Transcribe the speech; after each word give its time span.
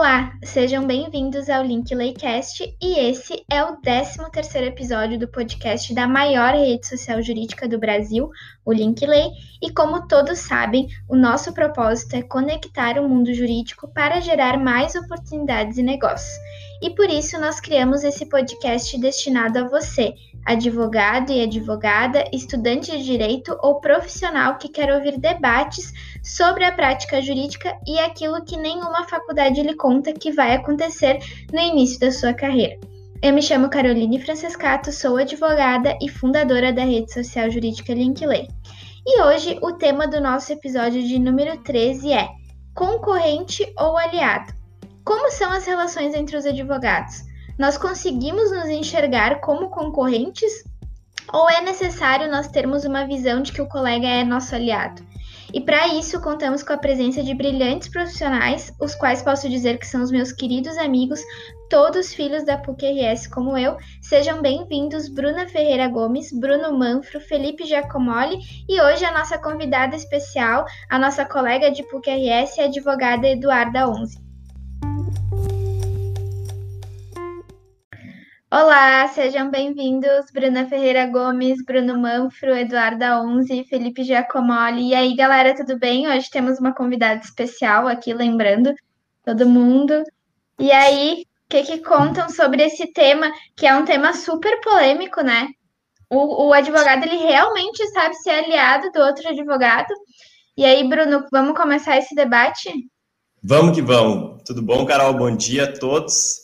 Olá, 0.00 0.32
sejam 0.42 0.86
bem-vindos 0.86 1.50
ao 1.50 1.62
Link 1.62 1.94
Laycast 1.94 2.74
e 2.80 2.98
esse 2.98 3.44
é 3.52 3.62
o 3.62 3.76
13º 3.82 4.62
episódio 4.62 5.18
do 5.18 5.28
podcast 5.28 5.92
da 5.92 6.08
maior 6.08 6.54
rede 6.54 6.86
social 6.86 7.20
jurídica 7.20 7.68
do 7.68 7.78
Brasil, 7.78 8.30
o 8.64 8.72
Link 8.72 9.04
Lay, 9.04 9.28
e 9.60 9.70
como 9.70 10.08
todos 10.08 10.38
sabem, 10.38 10.88
o 11.06 11.14
nosso 11.14 11.52
propósito 11.52 12.16
é 12.16 12.22
conectar 12.22 12.98
o 12.98 13.06
mundo 13.06 13.34
jurídico 13.34 13.92
para 13.92 14.22
gerar 14.22 14.58
mais 14.58 14.94
oportunidades 14.94 15.76
e 15.76 15.82
negócios. 15.82 16.32
E 16.82 16.90
por 16.90 17.10
isso 17.10 17.38
nós 17.38 17.60
criamos 17.60 18.02
esse 18.02 18.26
podcast 18.26 18.98
destinado 18.98 19.58
a 19.58 19.68
você, 19.68 20.14
advogado 20.46 21.30
e 21.30 21.42
advogada, 21.42 22.24
estudante 22.32 22.90
de 22.96 23.04
direito 23.04 23.56
ou 23.62 23.80
profissional 23.80 24.56
que 24.56 24.68
quer 24.68 24.90
ouvir 24.92 25.18
debates 25.18 25.92
sobre 26.22 26.64
a 26.64 26.72
prática 26.72 27.20
jurídica 27.20 27.76
e 27.86 27.98
aquilo 27.98 28.44
que 28.44 28.56
nenhuma 28.56 29.04
faculdade 29.04 29.62
lhe 29.62 29.74
conta 29.74 30.12
que 30.12 30.32
vai 30.32 30.54
acontecer 30.54 31.18
no 31.52 31.60
início 31.60 32.00
da 32.00 32.10
sua 32.10 32.32
carreira. 32.32 32.78
Eu 33.22 33.34
me 33.34 33.42
chamo 33.42 33.68
Caroline 33.68 34.18
Francescato, 34.18 34.90
sou 34.90 35.18
advogada 35.18 35.98
e 36.00 36.08
fundadora 36.08 36.72
da 36.72 36.84
rede 36.84 37.12
social 37.12 37.50
jurídica 37.50 37.92
Linkley. 37.92 38.48
E 39.06 39.20
hoje 39.22 39.58
o 39.60 39.72
tema 39.72 40.08
do 40.08 40.20
nosso 40.20 40.52
episódio 40.52 41.02
de 41.02 41.18
número 41.18 41.58
13 41.62 42.12
é 42.12 42.28
concorrente 42.74 43.70
ou 43.78 43.98
aliado. 43.98 44.59
Como 45.04 45.30
são 45.30 45.50
as 45.50 45.66
relações 45.66 46.14
entre 46.14 46.36
os 46.36 46.44
advogados? 46.44 47.22
Nós 47.58 47.78
conseguimos 47.78 48.50
nos 48.50 48.68
enxergar 48.68 49.40
como 49.40 49.70
concorrentes 49.70 50.64
ou 51.32 51.48
é 51.48 51.60
necessário 51.62 52.30
nós 52.30 52.48
termos 52.48 52.84
uma 52.84 53.06
visão 53.06 53.42
de 53.42 53.52
que 53.52 53.62
o 53.62 53.68
colega 53.68 54.06
é 54.06 54.24
nosso 54.24 54.54
aliado? 54.54 55.02
E 55.52 55.60
para 55.60 55.88
isso 55.88 56.20
contamos 56.20 56.62
com 56.62 56.72
a 56.72 56.78
presença 56.78 57.22
de 57.22 57.34
brilhantes 57.34 57.88
profissionais, 57.88 58.72
os 58.80 58.94
quais 58.94 59.22
posso 59.22 59.48
dizer 59.48 59.78
que 59.78 59.86
são 59.86 60.02
os 60.02 60.10
meus 60.10 60.32
queridos 60.32 60.76
amigos, 60.78 61.20
todos 61.68 62.14
filhos 62.14 62.44
da 62.44 62.56
PUC-RS 62.58 63.26
como 63.26 63.58
eu. 63.58 63.76
Sejam 64.00 64.40
bem-vindos 64.40 65.08
Bruna 65.08 65.48
Ferreira 65.48 65.88
Gomes, 65.88 66.30
Bruno 66.32 66.78
Manfro, 66.78 67.20
Felipe 67.20 67.64
Giacomoli 67.64 68.38
e 68.68 68.80
hoje 68.80 69.04
a 69.04 69.12
nossa 69.12 69.38
convidada 69.38 69.96
especial, 69.96 70.64
a 70.88 70.98
nossa 70.98 71.24
colega 71.24 71.70
de 71.70 71.82
PUC-RS, 71.84 72.58
a 72.58 72.64
advogada 72.64 73.26
Eduarda 73.26 73.88
Onze. 73.88 74.29
Olá, 78.52 79.06
sejam 79.06 79.48
bem-vindos, 79.48 80.26
Bruna 80.32 80.68
Ferreira 80.68 81.06
Gomes, 81.06 81.64
Bruno 81.64 81.96
Manfro, 81.96 82.52
Eduarda 82.52 83.22
Onze, 83.22 83.62
Felipe 83.62 84.02
Giacomoli. 84.02 84.88
E 84.88 84.94
aí, 84.94 85.14
galera, 85.14 85.54
tudo 85.54 85.78
bem? 85.78 86.08
Hoje 86.08 86.28
temos 86.28 86.58
uma 86.58 86.74
convidada 86.74 87.20
especial 87.20 87.86
aqui, 87.86 88.12
lembrando 88.12 88.74
todo 89.24 89.48
mundo. 89.48 90.02
E 90.58 90.72
aí, 90.72 91.22
o 91.22 91.48
que, 91.48 91.62
que 91.62 91.78
contam 91.78 92.28
sobre 92.28 92.64
esse 92.64 92.92
tema, 92.92 93.30
que 93.54 93.68
é 93.68 93.74
um 93.76 93.84
tema 93.84 94.12
super 94.14 94.60
polêmico, 94.62 95.20
né? 95.20 95.50
O, 96.10 96.48
o 96.48 96.52
advogado, 96.52 97.04
ele 97.04 97.18
realmente 97.18 97.86
sabe 97.90 98.16
ser 98.16 98.30
aliado 98.30 98.90
do 98.90 98.98
outro 98.98 99.28
advogado. 99.28 99.94
E 100.56 100.64
aí, 100.64 100.88
Bruno, 100.88 101.24
vamos 101.30 101.56
começar 101.56 101.98
esse 101.98 102.16
debate? 102.16 102.68
Vamos 103.44 103.76
que 103.76 103.80
vamos. 103.80 104.42
Tudo 104.42 104.60
bom, 104.60 104.84
Carol? 104.84 105.14
Bom 105.14 105.36
dia 105.36 105.66
a 105.66 105.72
todos. 105.72 106.38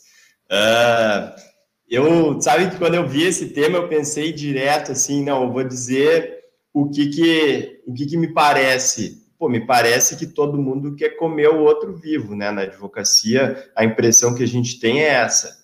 Uh... 0.49 1.46
Eu, 1.89 2.41
sabe 2.41 2.69
que 2.69 2.77
quando 2.77 2.95
eu 2.95 3.07
vi 3.07 3.23
esse 3.23 3.47
tema, 3.47 3.77
eu 3.77 3.87
pensei 3.87 4.33
direto 4.33 4.91
assim, 4.91 5.23
não, 5.23 5.43
eu 5.43 5.51
vou 5.51 5.63
dizer 5.63 6.39
o 6.73 6.89
que 6.89 7.07
que, 7.07 7.81
o 7.87 7.93
que 7.93 8.05
que 8.05 8.17
me 8.17 8.33
parece. 8.33 9.25
Pô, 9.39 9.47
me 9.47 9.65
parece 9.65 10.17
que 10.17 10.25
todo 10.25 10.61
mundo 10.61 10.95
quer 10.95 11.11
comer 11.11 11.49
o 11.49 11.59
outro 11.59 11.95
vivo, 11.95 12.35
né? 12.35 12.51
Na 12.51 12.63
advocacia, 12.63 13.69
a 13.75 13.85
impressão 13.85 14.35
que 14.35 14.43
a 14.43 14.47
gente 14.47 14.79
tem 14.79 15.01
é 15.01 15.09
essa. 15.09 15.55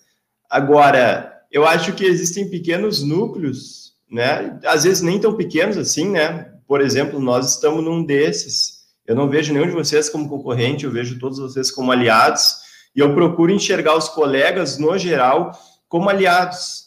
Agora, 0.48 1.42
eu 1.50 1.66
acho 1.66 1.92
que 1.92 2.04
existem 2.04 2.48
pequenos 2.48 3.02
núcleos, 3.02 3.92
né? 4.10 4.58
Às 4.64 4.84
vezes 4.84 5.02
nem 5.02 5.20
tão 5.20 5.36
pequenos 5.36 5.76
assim, 5.76 6.08
né? 6.08 6.52
Por 6.66 6.80
exemplo, 6.80 7.20
nós 7.20 7.54
estamos 7.54 7.84
num 7.84 8.02
desses. 8.02 8.84
Eu 9.06 9.14
não 9.14 9.28
vejo 9.28 9.52
nenhum 9.52 9.66
de 9.66 9.72
vocês 9.72 10.08
como 10.08 10.28
concorrente, 10.28 10.84
eu 10.84 10.90
vejo 10.90 11.18
todos 11.18 11.38
vocês 11.38 11.70
como 11.70 11.92
aliados, 11.92 12.56
e 12.96 13.00
eu 13.00 13.14
procuro 13.14 13.52
enxergar 13.52 13.96
os 13.96 14.08
colegas, 14.08 14.78
no 14.78 14.96
geral, 14.96 15.52
como 15.88 16.08
aliados, 16.08 16.84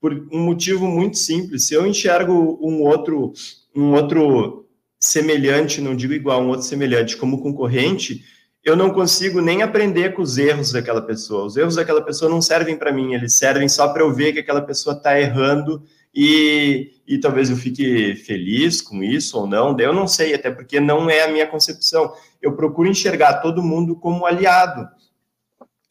por 0.00 0.12
um 0.32 0.40
motivo 0.40 0.86
muito 0.86 1.16
simples. 1.16 1.66
Se 1.66 1.74
eu 1.74 1.86
enxergo 1.86 2.58
um 2.60 2.82
outro, 2.82 3.32
um 3.74 3.92
outro 3.92 4.68
semelhante, 4.98 5.80
não 5.80 5.96
digo 5.96 6.12
igual, 6.12 6.42
um 6.42 6.48
outro 6.48 6.66
semelhante 6.66 7.16
como 7.16 7.42
concorrente, 7.42 8.24
eu 8.62 8.74
não 8.74 8.90
consigo 8.90 9.40
nem 9.40 9.62
aprender 9.62 10.14
com 10.14 10.22
os 10.22 10.38
erros 10.38 10.72
daquela 10.72 11.02
pessoa. 11.02 11.44
Os 11.44 11.56
erros 11.56 11.76
daquela 11.76 12.02
pessoa 12.02 12.30
não 12.30 12.40
servem 12.40 12.76
para 12.76 12.92
mim, 12.92 13.14
eles 13.14 13.34
servem 13.34 13.68
só 13.68 13.88
para 13.88 14.02
eu 14.02 14.12
ver 14.12 14.32
que 14.32 14.38
aquela 14.38 14.62
pessoa 14.62 14.96
está 14.96 15.20
errando 15.20 15.82
e, 16.14 16.92
e 17.06 17.18
talvez 17.18 17.50
eu 17.50 17.56
fique 17.56 18.14
feliz 18.14 18.80
com 18.80 19.02
isso 19.02 19.38
ou 19.38 19.46
não. 19.46 19.76
eu 19.78 19.92
não 19.92 20.06
sei, 20.06 20.32
até 20.32 20.50
porque 20.50 20.78
não 20.78 21.10
é 21.10 21.24
a 21.24 21.28
minha 21.28 21.46
concepção. 21.46 22.14
Eu 22.40 22.54
procuro 22.54 22.88
enxergar 22.88 23.40
todo 23.40 23.62
mundo 23.62 23.96
como 23.96 24.24
aliado. 24.24 24.88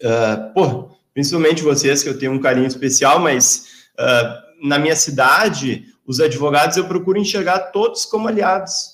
Uh, 0.02 0.54
pô, 0.54 0.90
principalmente 1.14 1.64
vocês, 1.64 2.02
que 2.02 2.10
eu 2.10 2.18
tenho 2.18 2.32
um 2.32 2.40
carinho 2.40 2.68
especial, 2.68 3.20
mas 3.20 3.86
uh, 4.00 4.68
na 4.68 4.80
minha 4.80 4.96
cidade, 4.96 5.86
os 6.06 6.20
advogados 6.20 6.78
eu 6.78 6.86
procuro 6.86 7.20
enxergar 7.20 7.60
todos 7.72 8.06
como 8.06 8.28
aliados. 8.28 8.94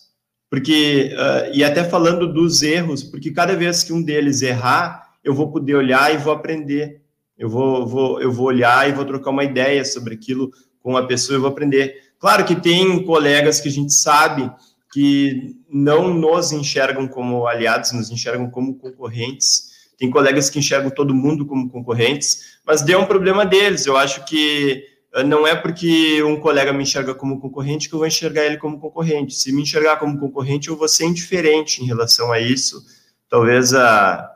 Porque, 0.50 1.14
uh, 1.14 1.52
e 1.54 1.64
até 1.64 1.84
falando 1.84 2.32
dos 2.32 2.64
erros, 2.64 3.04
porque 3.04 3.32
cada 3.32 3.56
vez 3.56 3.84
que 3.84 3.94
um 3.94 4.02
deles 4.02 4.42
errar, 4.42 5.10
eu 5.24 5.34
vou 5.34 5.52
poder 5.52 5.76
olhar 5.76 6.14
e 6.14 6.18
vou 6.18 6.34
aprender. 6.34 7.02
Eu 7.38 7.50
vou, 7.50 7.88
vou, 7.88 8.22
eu 8.22 8.32
vou 8.32 8.48
olhar 8.48 8.90
e 8.90 8.92
vou 8.92 9.06
trocar 9.06 9.30
uma 9.30 9.44
ideia 9.44 9.86
sobre 9.86 10.16
aquilo 10.16 10.52
com 10.82 10.98
a 10.98 11.06
pessoa 11.06 11.38
e 11.38 11.42
vou 11.42 11.50
aprender. 11.50 11.96
Claro 12.20 12.44
que 12.44 12.56
tem 12.56 13.06
colegas 13.06 13.62
que 13.62 13.70
a 13.70 13.72
gente 13.72 13.94
sabe 13.94 14.52
que 14.92 15.56
não 15.70 16.14
nos 16.14 16.52
enxergam 16.52 17.08
como 17.08 17.48
aliados, 17.48 17.92
nos 17.92 18.10
enxergam 18.10 18.50
como 18.50 18.76
concorrentes, 18.76 19.69
tem 20.00 20.10
colegas 20.10 20.50
que 20.50 20.58
enxergam 20.58 20.90
todo 20.90 21.14
mundo 21.14 21.46
como 21.46 21.70
concorrentes, 21.70 22.58
mas 22.66 22.82
deu 22.82 23.00
um 23.00 23.06
problema 23.06 23.46
deles. 23.46 23.86
Eu 23.86 23.98
acho 23.98 24.24
que 24.24 24.86
eh, 25.14 25.24
não 25.24 25.46
é 25.46 25.54
porque 25.54 26.24
um 26.24 26.40
colega 26.40 26.72
me 26.72 26.84
enxerga 26.84 27.14
como 27.14 27.40
concorrente 27.42 27.90
que 27.90 27.96
eu 27.96 28.00
vou 28.00 28.08
enxergar 28.08 28.46
ele 28.46 28.58
como 28.58 28.80
concorrente. 28.80 29.36
Se 29.36 29.52
me 29.52 29.62
enxergar 29.64 29.98
como 29.98 30.18
concorrente, 30.18 30.70
eu 30.70 30.78
vou 30.78 30.88
ser 30.88 31.06
indiferente 31.06 31.84
em 31.84 31.86
relação 31.86 32.32
a 32.32 32.40
isso. 32.40 32.82
Talvez 33.28 33.74
a, 33.74 34.32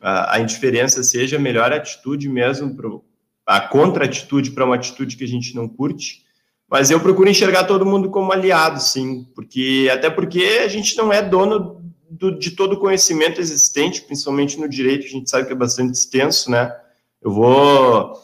a, 0.00 0.36
a 0.36 0.40
indiferença 0.40 1.02
seja 1.02 1.36
a 1.36 1.40
melhor 1.40 1.72
atitude 1.72 2.28
mesmo, 2.28 2.76
pro, 2.76 3.04
a 3.44 3.60
contra-atitude 3.60 4.52
para 4.52 4.64
uma 4.64 4.76
atitude 4.76 5.16
que 5.16 5.24
a 5.24 5.28
gente 5.28 5.52
não 5.52 5.68
curte. 5.68 6.22
Mas 6.70 6.90
eu 6.90 7.00
procuro 7.00 7.28
enxergar 7.28 7.64
todo 7.64 7.84
mundo 7.84 8.08
como 8.10 8.30
aliado, 8.30 8.80
sim, 8.80 9.26
porque 9.34 9.88
até 9.90 10.10
porque 10.10 10.60
a 10.62 10.68
gente 10.68 10.96
não 10.96 11.12
é 11.12 11.22
dono 11.22 11.77
do, 12.08 12.38
de 12.38 12.52
todo 12.52 12.74
o 12.74 12.80
conhecimento 12.80 13.40
existente, 13.40 14.02
principalmente 14.02 14.58
no 14.58 14.68
direito, 14.68 15.06
a 15.06 15.10
gente 15.10 15.28
sabe 15.28 15.46
que 15.46 15.52
é 15.52 15.56
bastante 15.56 15.94
extenso, 15.94 16.50
né? 16.50 16.74
Eu 17.20 17.32
vou, 17.32 18.14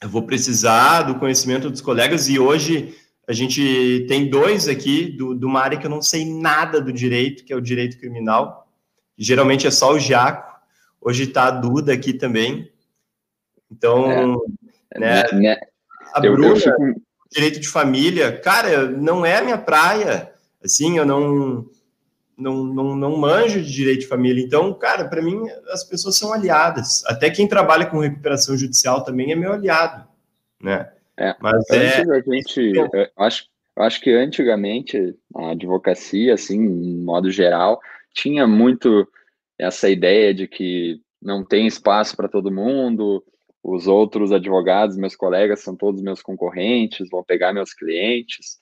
eu 0.00 0.08
vou 0.08 0.22
precisar 0.22 1.02
do 1.02 1.18
conhecimento 1.18 1.70
dos 1.70 1.80
colegas 1.80 2.28
e 2.28 2.38
hoje 2.38 2.94
a 3.26 3.32
gente 3.32 4.04
tem 4.08 4.28
dois 4.28 4.68
aqui 4.68 5.10
do, 5.10 5.34
de 5.34 5.44
uma 5.44 5.60
área 5.60 5.78
que 5.78 5.86
eu 5.86 5.90
não 5.90 6.02
sei 6.02 6.24
nada 6.24 6.80
do 6.80 6.92
direito, 6.92 7.44
que 7.44 7.52
é 7.52 7.56
o 7.56 7.60
direito 7.60 7.98
criminal. 7.98 8.68
Geralmente 9.16 9.66
é 9.66 9.70
só 9.70 9.92
o 9.92 9.98
Jaco. 9.98 10.54
Hoje 11.00 11.24
está 11.24 11.44
a 11.44 11.50
Duda 11.50 11.92
aqui 11.92 12.12
também. 12.12 12.70
Então, 13.70 14.40
é, 14.92 14.98
né, 14.98 15.24
né, 15.32 15.56
a 16.12 16.20
Bruna, 16.20 16.48
eu 16.48 16.56
fico... 16.56 17.02
direito 17.32 17.60
de 17.60 17.68
família, 17.68 18.38
cara, 18.40 18.88
não 18.88 19.24
é 19.24 19.38
a 19.38 19.42
minha 19.42 19.58
praia. 19.58 20.32
Assim, 20.62 20.98
eu 20.98 21.04
não 21.04 21.66
não, 22.36 22.64
não, 22.64 22.96
não 22.96 23.16
manjo 23.16 23.62
de 23.62 23.70
direito 23.72 24.00
de 24.00 24.06
família. 24.06 24.42
Então, 24.42 24.72
cara, 24.74 25.08
para 25.08 25.22
mim, 25.22 25.42
as 25.68 25.84
pessoas 25.84 26.16
são 26.16 26.32
aliadas. 26.32 27.04
Até 27.06 27.30
quem 27.30 27.48
trabalha 27.48 27.86
com 27.86 27.98
recuperação 27.98 28.56
judicial 28.56 29.04
também 29.04 29.32
é 29.32 29.36
meu 29.36 29.52
aliado, 29.52 30.06
né? 30.60 30.90
É, 31.16 31.34
Mas 31.40 31.64
é... 31.70 32.02
a 32.02 32.20
gente, 32.20 32.72
acho, 33.16 33.46
acho 33.76 34.00
que 34.00 34.10
antigamente 34.10 35.16
a 35.34 35.50
advocacia, 35.50 36.34
assim, 36.34 36.60
em 36.60 37.04
modo 37.04 37.30
geral, 37.30 37.80
tinha 38.12 38.46
muito 38.46 39.06
essa 39.58 39.88
ideia 39.88 40.34
de 40.34 40.48
que 40.48 41.00
não 41.22 41.44
tem 41.44 41.66
espaço 41.66 42.16
para 42.16 42.28
todo 42.28 42.52
mundo, 42.52 43.24
os 43.62 43.86
outros 43.86 44.32
advogados, 44.32 44.96
meus 44.96 45.16
colegas, 45.16 45.60
são 45.60 45.74
todos 45.74 46.02
meus 46.02 46.20
concorrentes, 46.20 47.08
vão 47.08 47.24
pegar 47.24 47.52
meus 47.52 47.72
clientes. 47.72 48.58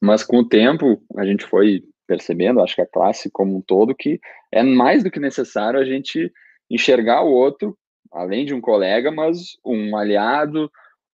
Mas 0.00 0.22
com 0.22 0.38
o 0.38 0.48
tempo, 0.48 1.02
a 1.16 1.24
gente 1.24 1.44
foi 1.44 1.82
percebendo, 2.06 2.60
acho 2.60 2.74
que 2.74 2.82
a 2.82 2.86
classe 2.86 3.30
como 3.30 3.56
um 3.56 3.60
todo, 3.60 3.94
que 3.94 4.20
é 4.52 4.62
mais 4.62 5.02
do 5.02 5.10
que 5.10 5.20
necessário 5.20 5.78
a 5.78 5.84
gente 5.84 6.32
enxergar 6.70 7.22
o 7.22 7.32
outro, 7.32 7.76
além 8.12 8.44
de 8.44 8.54
um 8.54 8.60
colega, 8.60 9.10
mas 9.10 9.56
um 9.64 9.96
aliado, 9.96 10.70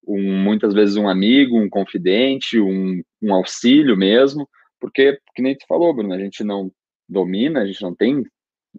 um, 0.07 0.43
muitas 0.43 0.73
vezes 0.75 0.97
um 0.97 1.09
amigo, 1.09 1.59
um 1.59 1.69
confidente, 1.69 2.61
um, 2.61 3.03
um 3.23 3.35
auxílio 3.35 3.97
mesmo, 3.97 4.49
porque, 4.81 5.19
que 5.35 5.43
nem 5.43 5.57
tu 5.57 5.67
falou, 5.69 5.95
Bruno, 5.95 6.15
a 6.15 6.19
gente 6.19 6.43
não 6.43 6.71
domina, 7.09 7.61
a 7.61 7.67
gente 7.67 7.83
não 7.83 7.95
tem 7.95 8.25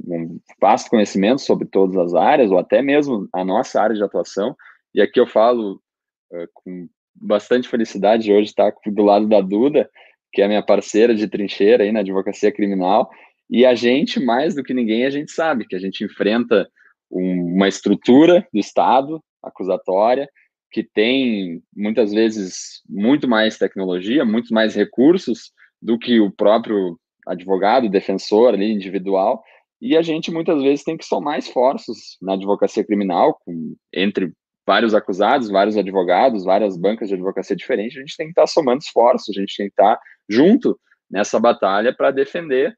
um 0.06 0.40
vasto 0.62 0.90
conhecimento 0.90 1.42
sobre 1.42 1.68
todas 1.68 1.98
as 1.98 2.14
áreas, 2.14 2.52
ou 2.52 2.58
até 2.58 2.82
mesmo 2.82 3.28
a 3.34 3.44
nossa 3.44 3.82
área 3.82 3.96
de 3.96 4.04
atuação. 4.04 4.56
E 4.94 5.02
aqui 5.02 5.20
eu 5.20 5.28
falo 5.28 5.82
uh, 6.32 6.48
com 6.54 6.88
bastante 7.14 7.68
felicidade 7.68 8.24
de 8.24 8.34
hoje 8.34 8.50
estar 8.50 8.74
do 8.86 9.04
lado 9.04 9.28
da 9.28 9.42
Duda, 9.42 9.90
que 10.32 10.42
é 10.42 10.48
minha 10.48 10.64
parceira 10.64 11.14
de 11.16 11.28
trincheira 11.28 11.84
aí 11.84 11.92
na 11.92 12.00
advocacia 12.00 12.52
criminal. 12.52 13.10
E 13.50 13.66
a 13.66 13.74
gente, 13.74 14.20
mais 14.20 14.56
do 14.56 14.64
que 14.64 14.74
ninguém, 14.74 15.06
a 15.06 15.10
gente 15.10 15.32
sabe 15.32 15.66
que 15.66 15.76
a 15.76 15.80
gente 15.80 16.04
enfrenta 16.04 16.70
um, 17.12 17.56
uma 17.56 17.68
estrutura 17.68 18.48
do 18.54 18.60
Estado 18.60 19.22
acusatória 19.42 20.30
que 20.72 20.84
tem 20.84 21.64
muitas 21.76 22.12
vezes 22.12 22.82
muito 22.88 23.28
mais 23.28 23.58
tecnologia, 23.58 24.24
muito 24.24 24.54
mais 24.54 24.76
recursos 24.76 25.52
do 25.82 25.98
que 25.98 26.20
o 26.20 26.32
próprio 26.32 27.00
advogado, 27.28 27.90
defensor 27.90 28.54
ali 28.54 28.72
individual, 28.72 29.44
e 29.82 29.96
a 29.96 30.02
gente 30.02 30.30
muitas 30.30 30.62
vezes 30.62 30.84
tem 30.84 30.98
que 30.98 31.06
somar 31.06 31.40
esforços 31.40 32.18
na 32.22 32.34
advocacia 32.34 32.84
criminal, 32.84 33.40
com, 33.46 33.76
entre 33.94 34.32
vários 34.70 34.94
acusados, 34.94 35.50
vários 35.50 35.76
advogados, 35.76 36.44
várias 36.44 36.78
bancas 36.78 37.10
de 37.10 37.16
advocacia 37.16 37.56
diferentes, 37.56 37.98
a 37.98 38.02
gente 38.02 38.16
tem 38.16 38.28
que 38.28 38.34
estar 38.34 38.46
somando 38.46 38.78
esforços, 38.78 39.36
a 39.36 39.40
gente 39.40 39.58
tem 39.58 39.66
que 39.66 39.72
estar 39.72 40.00
junto 40.30 40.80
nessa 41.10 41.40
batalha 41.40 41.92
para 41.92 42.12
defender 42.12 42.78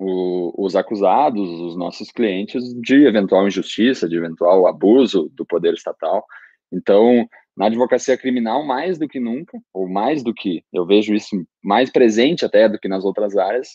o, 0.00 0.52
os 0.58 0.74
acusados, 0.74 1.48
os 1.48 1.76
nossos 1.76 2.10
clientes, 2.10 2.60
de 2.80 3.06
eventual 3.06 3.46
injustiça, 3.46 4.08
de 4.08 4.16
eventual 4.16 4.66
abuso 4.66 5.30
do 5.32 5.46
poder 5.46 5.74
estatal. 5.74 6.24
Então, 6.72 7.24
na 7.56 7.66
advocacia 7.66 8.18
criminal, 8.18 8.66
mais 8.66 8.98
do 8.98 9.06
que 9.06 9.20
nunca, 9.20 9.56
ou 9.72 9.88
mais 9.88 10.24
do 10.24 10.34
que, 10.34 10.64
eu 10.72 10.84
vejo 10.84 11.14
isso 11.14 11.36
mais 11.62 11.88
presente 11.88 12.44
até 12.44 12.68
do 12.68 12.80
que 12.80 12.88
nas 12.88 13.04
outras 13.04 13.36
áreas, 13.36 13.68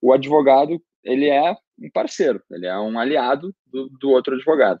o 0.00 0.10
advogado, 0.10 0.80
ele 1.04 1.28
é 1.28 1.52
um 1.78 1.90
parceiro, 1.92 2.42
ele 2.50 2.66
é 2.66 2.78
um 2.78 2.98
aliado 2.98 3.54
do, 3.66 3.90
do 4.00 4.08
outro 4.08 4.34
advogado. 4.34 4.80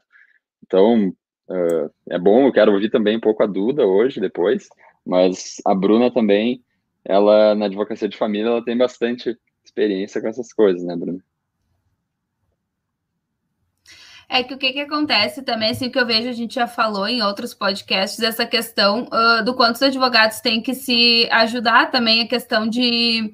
Então, 0.64 1.12
uh, 1.48 1.90
é 2.08 2.18
bom, 2.18 2.46
eu 2.46 2.52
quero 2.52 2.72
ouvir 2.72 2.90
também 2.90 3.16
um 3.16 3.20
pouco 3.20 3.42
a 3.42 3.46
Duda 3.46 3.86
hoje, 3.86 4.20
depois, 4.20 4.68
mas 5.04 5.56
a 5.64 5.74
Bruna 5.74 6.12
também, 6.12 6.62
ela, 7.04 7.54
na 7.54 7.66
advocacia 7.66 8.08
de 8.08 8.16
família, 8.16 8.48
ela 8.48 8.64
tem 8.64 8.76
bastante 8.76 9.36
experiência 9.64 10.20
com 10.20 10.28
essas 10.28 10.52
coisas, 10.52 10.84
né, 10.84 10.96
Bruna? 10.96 11.22
É 14.30 14.42
que 14.42 14.52
o 14.52 14.58
que, 14.58 14.74
que 14.74 14.80
acontece 14.80 15.42
também, 15.42 15.70
assim, 15.70 15.88
que 15.88 15.98
eu 15.98 16.04
vejo, 16.04 16.28
a 16.28 16.32
gente 16.32 16.54
já 16.54 16.66
falou 16.66 17.08
em 17.08 17.22
outros 17.22 17.54
podcasts, 17.54 18.22
essa 18.22 18.44
questão 18.44 19.04
uh, 19.04 19.42
do 19.42 19.54
quanto 19.54 19.76
os 19.76 19.82
advogados 19.82 20.40
têm 20.40 20.60
que 20.60 20.74
se 20.74 21.26
ajudar 21.30 21.90
também, 21.90 22.20
a 22.22 22.28
questão 22.28 22.68
de 22.68 23.32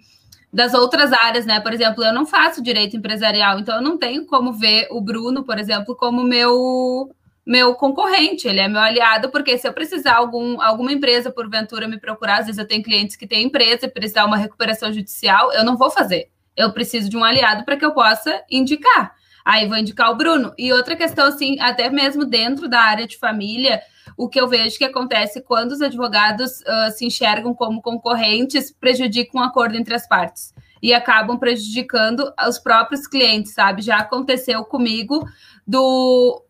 das 0.53 0.73
outras 0.73 1.13
áreas, 1.13 1.45
né? 1.45 1.59
Por 1.59 1.73
exemplo, 1.73 2.05
eu 2.05 2.13
não 2.13 2.25
faço 2.25 2.63
direito 2.63 2.97
empresarial, 2.97 3.59
então 3.59 3.75
eu 3.75 3.83
não 3.83 3.99
tenho 3.99 4.25
como 4.25 4.53
ver 4.53 4.87
o 4.93 5.01
Bruno, 5.01 5.43
por 5.43 5.59
exemplo, 5.59 5.97
como 5.97 6.23
meu 6.23 7.11
meu 7.47 7.75
concorrente, 7.75 8.49
ele 8.49 8.61
é 8.61 8.69
meu 8.69 8.81
aliado, 8.81 9.31
porque 9.31 9.59
se 9.59 9.69
eu 9.69 9.73
precisar 9.73 10.15
algum, 10.15 10.61
alguma 10.61 10.93
empresa 10.93 11.31
porventura 11.31 11.87
me 11.87 11.99
procurar, 11.99 12.39
às 12.39 12.47
vezes 12.47 12.59
eu 12.59 12.67
tenho 12.67 12.83
clientes 12.83 13.17
que 13.17 13.27
têm 13.27 13.45
empresa 13.45 13.87
e 13.87 13.91
precisar 13.91 14.25
uma 14.25 14.37
recuperação 14.37 14.93
judicial, 14.93 15.53
eu 15.53 15.65
não 15.65 15.77
vou 15.77 15.91
fazer. 15.91 16.31
Eu 16.57 16.73
preciso 16.73 17.09
de 17.09 17.17
um 17.17 17.25
aliado 17.25 17.65
para 17.65 17.77
que 17.77 17.85
eu 17.85 17.93
possa 17.93 18.43
indicar. 18.51 19.15
Aí 19.45 19.69
vou 19.69 19.77
indicar 19.77 20.11
o 20.11 20.17
Bruno. 20.17 20.55
E 20.57 20.73
outra 20.73 20.97
questão, 20.97 21.27
assim, 21.27 21.61
até 21.61 21.91
mesmo 21.91 22.25
dentro 22.25 22.67
da 22.67 22.81
área 22.81 23.07
de 23.07 23.19
família, 23.19 23.83
o 24.17 24.29
que 24.29 24.41
eu 24.41 24.49
vejo 24.49 24.79
que 24.79 24.85
acontece 24.85 25.43
quando 25.43 25.73
os 25.73 25.83
advogados 25.83 26.61
uh, 26.61 26.91
se 26.93 27.05
enxergam 27.05 27.53
como 27.53 27.83
concorrentes, 27.83 28.73
prejudicam 28.73 29.43
o 29.43 29.45
acordo 29.45 29.77
entre 29.77 29.95
as 29.95 30.09
partes 30.09 30.55
e 30.83 30.95
acabam 30.95 31.39
prejudicando 31.39 32.33
os 32.47 32.59
próprios 32.59 33.07
clientes, 33.07 33.55
sabe? 33.55 33.83
Já 33.83 33.99
aconteceu 33.99 34.65
comigo 34.65 35.27
do, 35.67 36.43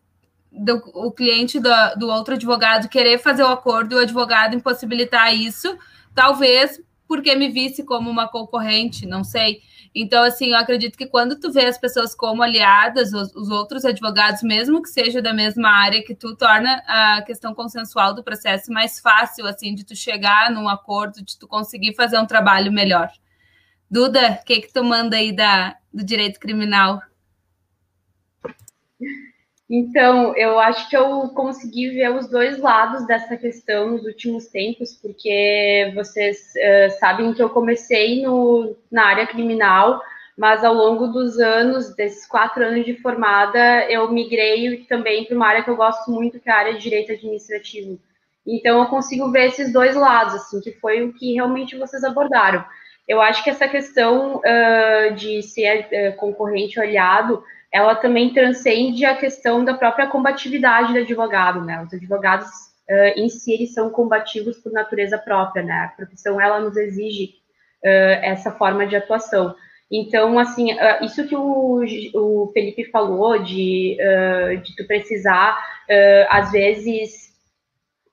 do 0.57 0.75
o 0.93 1.11
cliente 1.11 1.59
do, 1.59 1.69
do 1.97 2.07
outro 2.07 2.35
advogado 2.35 2.89
querer 2.89 3.17
fazer 3.17 3.43
o 3.43 3.47
acordo 3.47 3.93
e 3.93 3.95
o 3.95 4.01
advogado 4.01 4.55
impossibilitar 4.55 5.33
isso, 5.33 5.77
talvez 6.13 6.81
porque 7.07 7.35
me 7.35 7.49
visse 7.49 7.83
como 7.83 8.09
uma 8.09 8.27
concorrente, 8.27 9.05
não 9.05 9.23
sei. 9.23 9.61
Então, 9.93 10.23
assim, 10.23 10.51
eu 10.51 10.57
acredito 10.57 10.97
que 10.97 11.05
quando 11.05 11.39
tu 11.39 11.51
vê 11.51 11.65
as 11.65 11.77
pessoas 11.77 12.13
como 12.13 12.43
aliadas, 12.43 13.13
os, 13.13 13.33
os, 13.33 13.49
outros 13.49 13.85
advogados, 13.85 14.43
mesmo 14.43 14.81
que 14.81 14.89
seja 14.89 15.21
da 15.21 15.33
mesma 15.33 15.69
área, 15.69 16.03
que 16.03 16.13
tu 16.13 16.35
torna 16.35 16.83
a 16.85 17.21
questão 17.21 17.53
consensual 17.53 18.13
do 18.13 18.23
processo 18.23 18.73
mais 18.73 18.99
fácil, 18.99 19.47
assim, 19.47 19.73
de 19.73 19.85
tu 19.85 19.95
chegar 19.95 20.51
num 20.51 20.67
acordo, 20.67 21.23
de 21.23 21.37
tu 21.39 21.47
conseguir 21.47 21.95
fazer 21.95 22.19
um 22.19 22.25
trabalho 22.25 22.73
melhor. 22.73 23.09
Duda, 23.89 24.39
o 24.41 24.45
que 24.45 24.61
que 24.61 24.73
tu 24.73 24.83
manda 24.83 25.15
aí 25.15 25.31
da, 25.31 25.77
do 25.93 26.03
direito 26.03 26.39
criminal? 26.39 27.01
Então, 29.69 30.35
eu 30.37 30.59
acho 30.59 30.87
que 30.89 30.95
eu 30.95 31.29
consegui 31.29 31.89
ver 31.89 32.11
os 32.11 32.29
dois 32.29 32.59
lados 32.59 33.05
dessa 33.07 33.35
questão 33.35 33.91
nos 33.91 34.05
últimos 34.05 34.45
tempos, 34.47 34.93
porque 34.93 35.91
vocês 35.95 36.53
uh, 36.55 36.99
sabem 36.99 37.33
que 37.33 37.41
eu 37.41 37.49
comecei 37.49 38.21
no, 38.21 38.75
na 38.91 39.05
área 39.07 39.25
criminal, 39.25 39.99
mas 40.37 40.63
ao 40.63 40.73
longo 40.73 41.07
dos 41.07 41.39
anos, 41.39 41.95
desses 41.95 42.27
quatro 42.27 42.63
anos 42.63 42.85
de 42.85 42.93
formada, 43.01 43.89
eu 43.89 44.11
migrei 44.11 44.85
também 44.87 45.25
para 45.25 45.35
uma 45.35 45.47
área 45.47 45.63
que 45.63 45.69
eu 45.69 45.75
gosto 45.75 46.11
muito, 46.11 46.39
que 46.39 46.49
é 46.49 46.53
a 46.53 46.57
área 46.57 46.73
de 46.73 46.81
direito 46.81 47.13
administrativo. 47.13 47.99
Então, 48.45 48.79
eu 48.79 48.85
consigo 48.85 49.31
ver 49.31 49.47
esses 49.47 49.73
dois 49.73 49.95
lados, 49.95 50.35
assim, 50.35 50.61
que 50.61 50.73
foi 50.73 51.01
o 51.01 51.13
que 51.13 51.33
realmente 51.33 51.75
vocês 51.75 52.03
abordaram. 52.03 52.63
Eu 53.07 53.19
acho 53.19 53.43
que 53.43 53.49
essa 53.49 53.67
questão 53.67 54.37
uh, 54.37 55.15
de 55.15 55.41
ser 55.41 55.87
uh, 55.87 56.15
concorrente 56.17 56.79
ou 56.79 56.85
aliado 56.85 57.43
ela 57.75 57.93
também 57.93 58.33
transcende 58.33 59.03
a 59.03 59.17
questão 59.17 59.65
da 59.65 59.73
própria 59.73 60.07
combatividade 60.07 60.93
do 60.93 60.99
advogado, 60.99 61.59
né? 61.59 61.83
Os 61.83 61.93
advogados 61.93 62.47
uh, 62.89 63.19
em 63.19 63.27
si 63.27 63.51
eles 63.51 63.73
são 63.73 63.89
combativos 63.89 64.57
por 64.59 64.71
natureza 64.71 65.17
própria, 65.17 65.61
né? 65.61 65.73
A 65.73 65.87
profissão 65.89 66.39
ela 66.39 66.61
nos 66.61 66.77
exige 66.77 67.33
uh, 67.83 68.23
essa 68.23 68.49
forma 68.53 68.87
de 68.87 68.95
atuação. 68.95 69.53
Então, 69.91 70.39
assim, 70.39 70.71
uh, 70.71 71.03
isso 71.03 71.27
que 71.27 71.35
o, 71.35 71.83
o 72.13 72.49
Felipe 72.53 72.85
falou 72.85 73.39
de, 73.39 73.97
de 74.63 74.75
tu 74.77 74.87
precisar, 74.87 75.61
às 76.29 76.53
vezes, 76.53 77.35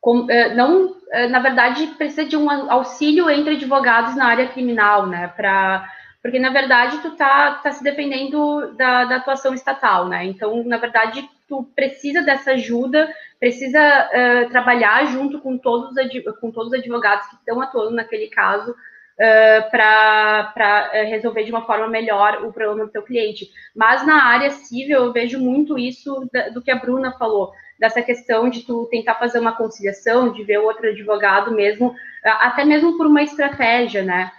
com, 0.00 0.26
não, 0.56 0.96
na 1.30 1.38
verdade, 1.38 1.86
precisa 1.96 2.24
de 2.24 2.36
um 2.36 2.50
auxílio 2.68 3.30
entre 3.30 3.54
advogados 3.54 4.16
na 4.16 4.26
área 4.26 4.48
criminal, 4.48 5.06
né? 5.06 5.28
Para 5.28 5.88
porque 6.22 6.38
na 6.38 6.50
verdade 6.50 6.98
tu 7.02 7.16
tá, 7.16 7.54
tá 7.54 7.72
se 7.72 7.82
defendendo 7.82 8.72
da, 8.76 9.04
da 9.04 9.16
atuação 9.16 9.52
estatal, 9.52 10.08
né? 10.08 10.24
Então, 10.24 10.62
na 10.62 10.76
verdade, 10.76 11.28
tu 11.48 11.64
precisa 11.74 12.22
dessa 12.22 12.52
ajuda, 12.52 13.12
precisa 13.40 13.80
uh, 13.80 14.48
trabalhar 14.48 15.04
junto 15.06 15.40
com 15.40 15.58
todos, 15.58 15.90
os, 15.90 16.38
com 16.40 16.52
todos 16.52 16.72
os 16.72 16.78
advogados 16.78 17.26
que 17.26 17.34
estão 17.34 17.60
atuando 17.60 17.96
naquele 17.96 18.28
caso 18.28 18.70
uh, 18.70 19.70
para 19.70 20.54
uh, 20.94 21.10
resolver 21.10 21.42
de 21.42 21.50
uma 21.50 21.66
forma 21.66 21.88
melhor 21.88 22.44
o 22.44 22.52
problema 22.52 22.86
do 22.86 22.92
teu 22.92 23.02
cliente. 23.02 23.50
Mas 23.74 24.06
na 24.06 24.24
área 24.24 24.50
civil 24.50 24.98
eu 24.98 25.12
vejo 25.12 25.40
muito 25.40 25.76
isso 25.76 26.28
da, 26.32 26.50
do 26.50 26.62
que 26.62 26.70
a 26.70 26.76
Bruna 26.76 27.10
falou, 27.18 27.52
dessa 27.80 28.00
questão 28.00 28.48
de 28.48 28.62
tu 28.62 28.86
tentar 28.92 29.16
fazer 29.16 29.40
uma 29.40 29.56
conciliação, 29.56 30.32
de 30.32 30.44
ver 30.44 30.58
outro 30.58 30.88
advogado 30.88 31.50
mesmo, 31.50 31.96
até 32.22 32.64
mesmo 32.64 32.96
por 32.96 33.08
uma 33.08 33.24
estratégia, 33.24 34.04
né? 34.04 34.30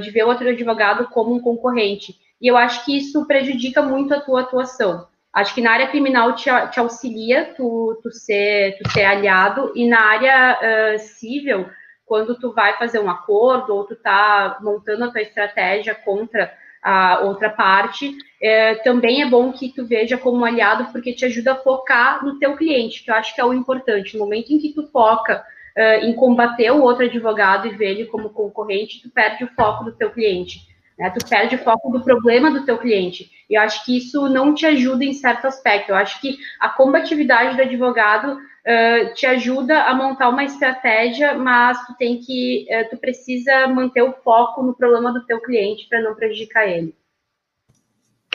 De 0.00 0.10
ver 0.10 0.24
outro 0.24 0.48
advogado 0.48 1.08
como 1.08 1.34
um 1.34 1.40
concorrente. 1.40 2.14
E 2.40 2.46
eu 2.46 2.56
acho 2.56 2.84
que 2.84 2.96
isso 2.96 3.26
prejudica 3.26 3.82
muito 3.82 4.14
a 4.14 4.20
tua 4.20 4.42
atuação. 4.42 5.06
Acho 5.32 5.54
que 5.54 5.60
na 5.60 5.72
área 5.72 5.88
criminal 5.88 6.34
te, 6.34 6.48
te 6.70 6.80
auxilia 6.80 7.52
tu, 7.54 7.98
tu, 8.02 8.10
ser, 8.10 8.78
tu 8.78 8.90
ser 8.90 9.04
aliado, 9.04 9.70
e 9.74 9.86
na 9.86 10.00
área 10.00 10.58
uh, 10.94 10.98
civil, 10.98 11.66
quando 12.06 12.38
tu 12.38 12.52
vai 12.52 12.78
fazer 12.78 13.00
um 13.00 13.10
acordo 13.10 13.74
ou 13.74 13.84
tu 13.84 13.96
tá 13.96 14.58
montando 14.62 15.04
a 15.04 15.10
tua 15.10 15.20
estratégia 15.20 15.94
contra 15.94 16.54
a 16.82 17.20
outra 17.20 17.50
parte, 17.50 18.16
é, 18.40 18.76
também 18.76 19.20
é 19.20 19.26
bom 19.26 19.52
que 19.52 19.72
tu 19.74 19.84
veja 19.84 20.16
como 20.16 20.44
aliado, 20.44 20.86
porque 20.92 21.12
te 21.12 21.24
ajuda 21.24 21.52
a 21.52 21.56
focar 21.56 22.24
no 22.24 22.38
teu 22.38 22.56
cliente, 22.56 23.02
que 23.02 23.10
eu 23.10 23.14
acho 23.16 23.34
que 23.34 23.40
é 23.40 23.44
o 23.44 23.52
importante. 23.52 24.16
No 24.16 24.24
momento 24.24 24.52
em 24.52 24.58
que 24.58 24.72
tu 24.72 24.86
foca 24.92 25.44
uh, 25.76 26.04
em 26.04 26.14
combater 26.14 26.70
o 26.70 26.82
outro 26.82 27.04
advogado 27.04 27.66
e 27.66 27.76
ver 27.76 27.90
ele 27.90 28.06
como 28.06 28.30
concorrente, 28.30 29.02
tu 29.02 29.10
perde 29.10 29.44
o 29.44 29.48
foco 29.48 29.84
do 29.84 29.92
teu 29.92 30.10
cliente. 30.10 30.60
Né? 30.98 31.10
Tu 31.10 31.28
perde 31.28 31.56
o 31.56 31.58
foco 31.58 31.90
do 31.90 32.02
problema 32.02 32.50
do 32.50 32.64
teu 32.64 32.78
cliente. 32.78 33.30
E 33.48 33.54
eu 33.54 33.62
acho 33.62 33.84
que 33.84 33.96
isso 33.96 34.28
não 34.28 34.54
te 34.54 34.66
ajuda 34.66 35.04
em 35.04 35.12
certo 35.12 35.46
aspecto. 35.46 35.90
Eu 35.90 35.96
acho 35.96 36.20
que 36.20 36.38
a 36.58 36.68
combatividade 36.68 37.56
do 37.56 37.62
advogado 37.62 38.32
uh, 38.32 39.14
te 39.14 39.26
ajuda 39.26 39.82
a 39.82 39.94
montar 39.94 40.28
uma 40.30 40.44
estratégia, 40.44 41.34
mas 41.34 41.78
tu 41.86 41.94
tem 41.96 42.18
que, 42.18 42.66
uh, 42.70 42.88
tu 42.90 42.96
precisa 42.96 43.68
manter 43.68 44.02
o 44.02 44.14
foco 44.24 44.62
no 44.62 44.74
problema 44.74 45.12
do 45.12 45.24
teu 45.26 45.40
cliente 45.40 45.86
para 45.88 46.00
não 46.00 46.14
prejudicar 46.14 46.66
ele. 46.66 46.94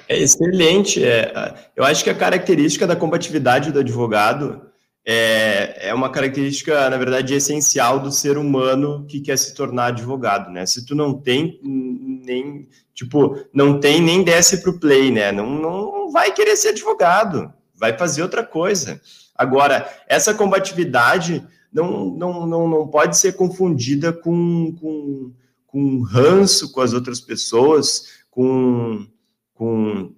É 0.08 0.18
excelente. 0.18 1.04
É, 1.04 1.54
eu 1.76 1.84
acho 1.84 2.04
que 2.04 2.10
a 2.10 2.16
característica 2.16 2.86
da 2.86 2.96
combatividade 2.96 3.72
do 3.72 3.80
advogado 3.80 4.71
é, 5.06 5.90
é 5.90 5.94
uma 5.94 6.12
característica, 6.12 6.90
na 6.90 6.98
verdade, 6.98 7.34
essencial 7.34 8.00
do 8.00 8.12
ser 8.12 8.38
humano 8.38 9.06
que 9.08 9.20
quer 9.20 9.38
se 9.38 9.54
tornar 9.56 9.88
advogado, 9.88 10.52
né? 10.52 10.66
Se 10.66 10.86
tu 10.86 10.94
não 10.96 11.14
tem, 11.14 11.60
nem 11.64 12.68
tipo, 12.94 13.38
não 13.54 13.80
tem 13.80 14.02
nem 14.02 14.24
desce 14.24 14.62
para 14.62 14.72
o 14.72 14.80
play, 14.80 15.12
né? 15.12 15.32
Não, 15.32 15.50
não 15.50 16.12
vai 16.12 16.32
querer 16.32 16.56
ser 16.56 16.70
advogado, 16.70 17.52
vai 17.74 17.98
fazer 17.98 18.22
outra 18.22 18.44
coisa. 18.44 19.02
Agora, 19.36 19.90
essa 20.08 20.34
combatividade 20.34 21.44
não, 21.74 22.12
não, 22.12 22.46
não, 22.46 22.68
não 22.68 22.88
pode 22.88 23.18
ser 23.18 23.34
confundida 23.34 24.14
com, 24.14 24.76
com, 24.80 25.34
com 25.66 26.02
ranço 26.04 26.72
com 26.72 26.82
as 26.82 26.94
outras 26.94 27.20
pessoas, 27.20 28.22
com, 28.30 29.08
com 29.56 30.14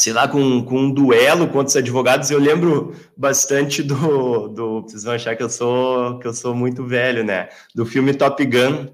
sei 0.00 0.14
lá, 0.14 0.26
com, 0.26 0.64
com 0.64 0.78
um 0.78 0.90
duelo 0.90 1.46
contra 1.48 1.66
os 1.68 1.76
advogados. 1.76 2.30
Eu 2.30 2.38
lembro 2.38 2.94
bastante 3.14 3.82
do, 3.82 4.48
do. 4.48 4.82
Vocês 4.82 5.04
vão 5.04 5.12
achar 5.12 5.36
que 5.36 5.42
eu 5.42 5.50
sou 5.50 6.18
que 6.18 6.26
eu 6.26 6.32
sou 6.32 6.54
muito 6.54 6.86
velho, 6.86 7.22
né? 7.22 7.50
Do 7.74 7.84
filme 7.84 8.14
Top 8.14 8.42
Gun, 8.42 8.88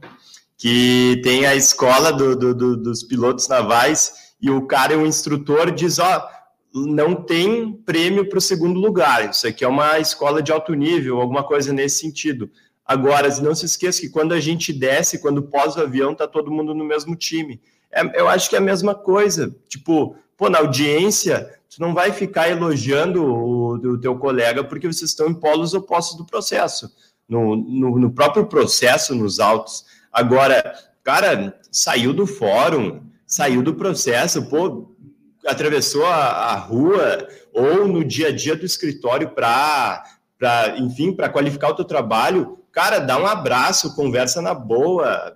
que 0.58 1.20
tem 1.22 1.46
a 1.46 1.54
escola 1.54 2.12
do, 2.12 2.34
do, 2.34 2.52
do 2.52 2.76
dos 2.76 3.04
pilotos 3.04 3.46
navais 3.46 4.34
e 4.42 4.50
o 4.50 4.66
cara, 4.66 4.98
o 4.98 5.06
instrutor, 5.06 5.70
diz: 5.70 6.00
ó, 6.00 6.28
não 6.74 7.14
tem 7.14 7.72
prêmio 7.72 8.28
para 8.28 8.38
o 8.38 8.42
segundo 8.42 8.80
lugar. 8.80 9.30
Isso 9.30 9.46
aqui 9.46 9.64
é 9.64 9.68
uma 9.68 10.00
escola 10.00 10.42
de 10.42 10.50
alto 10.50 10.74
nível, 10.74 11.20
alguma 11.20 11.44
coisa 11.44 11.72
nesse 11.72 12.00
sentido. 12.00 12.50
Agora, 12.84 13.28
não 13.40 13.54
se 13.54 13.64
esqueça 13.64 14.00
que 14.00 14.08
quando 14.08 14.34
a 14.34 14.40
gente 14.40 14.72
desce, 14.72 15.20
quando 15.20 15.42
pós 15.42 15.76
o 15.76 15.80
avião, 15.80 16.16
tá 16.16 16.26
todo 16.26 16.50
mundo 16.50 16.74
no 16.74 16.84
mesmo 16.84 17.14
time. 17.14 17.60
É, 17.92 18.20
eu 18.20 18.28
acho 18.28 18.50
que 18.50 18.56
é 18.56 18.58
a 18.58 18.62
mesma 18.62 18.94
coisa. 18.94 19.54
Tipo, 19.68 20.16
pô, 20.36 20.48
na 20.48 20.58
audiência, 20.58 21.58
tu 21.68 21.80
não 21.80 21.94
vai 21.94 22.12
ficar 22.12 22.48
elogiando 22.48 23.24
o, 23.24 23.98
teu 23.98 24.16
colega 24.16 24.62
porque 24.62 24.86
vocês 24.86 25.10
estão 25.10 25.28
em 25.28 25.34
polos 25.34 25.74
opostos 25.74 26.16
do 26.16 26.24
processo. 26.24 26.90
No, 27.28 27.56
no, 27.56 27.98
no 27.98 28.10
próprio 28.12 28.46
processo, 28.46 29.14
nos 29.14 29.40
autos. 29.40 29.84
Agora, 30.12 30.74
cara, 31.02 31.58
saiu 31.72 32.12
do 32.12 32.26
fórum, 32.26 33.02
saiu 33.26 33.62
do 33.62 33.74
processo, 33.74 34.48
pô, 34.48 34.94
atravessou 35.44 36.06
a, 36.06 36.14
a 36.14 36.56
rua 36.56 37.26
ou 37.52 37.88
no 37.88 38.04
dia 38.04 38.28
a 38.28 38.32
dia 38.32 38.54
do 38.54 38.64
escritório 38.64 39.30
para, 39.30 40.04
enfim, 40.78 41.12
para 41.12 41.28
qualificar 41.28 41.70
o 41.70 41.74
teu 41.74 41.84
trabalho, 41.84 42.58
cara, 42.70 42.98
dá 42.98 43.18
um 43.18 43.26
abraço, 43.26 43.94
conversa 43.94 44.42
na 44.42 44.54
boa, 44.54 45.35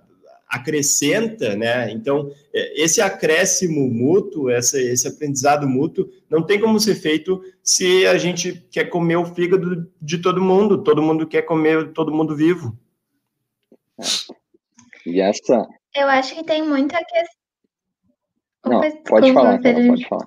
acrescenta, 0.51 1.55
né? 1.55 1.89
Então, 1.91 2.29
é, 2.53 2.83
esse 2.83 3.01
acréscimo 3.01 3.89
mútuo, 3.89 4.49
essa, 4.49 4.79
esse 4.79 5.07
aprendizado 5.07 5.67
mútuo, 5.67 6.11
não 6.29 6.45
tem 6.45 6.59
como 6.59 6.77
ser 6.77 6.95
feito 6.95 7.41
se 7.63 8.05
a 8.05 8.17
gente 8.17 8.53
quer 8.69 8.85
comer 8.89 9.15
o 9.15 9.25
fígado 9.25 9.89
de 10.01 10.17
todo 10.17 10.41
mundo, 10.41 10.83
todo 10.83 11.01
mundo 11.01 11.25
quer 11.25 11.43
comer 11.43 11.93
todo 11.93 12.13
mundo 12.13 12.35
vivo. 12.35 12.77
E 15.05 15.21
essa. 15.21 15.65
Eu 15.95 16.07
acho 16.09 16.35
que 16.35 16.43
tem 16.43 16.61
muita 16.67 16.97
questão. 16.97 17.41
Não, 18.65 18.81
pode 19.03 19.33
falar, 19.33 19.61
pode 19.61 20.07
falar. 20.07 20.25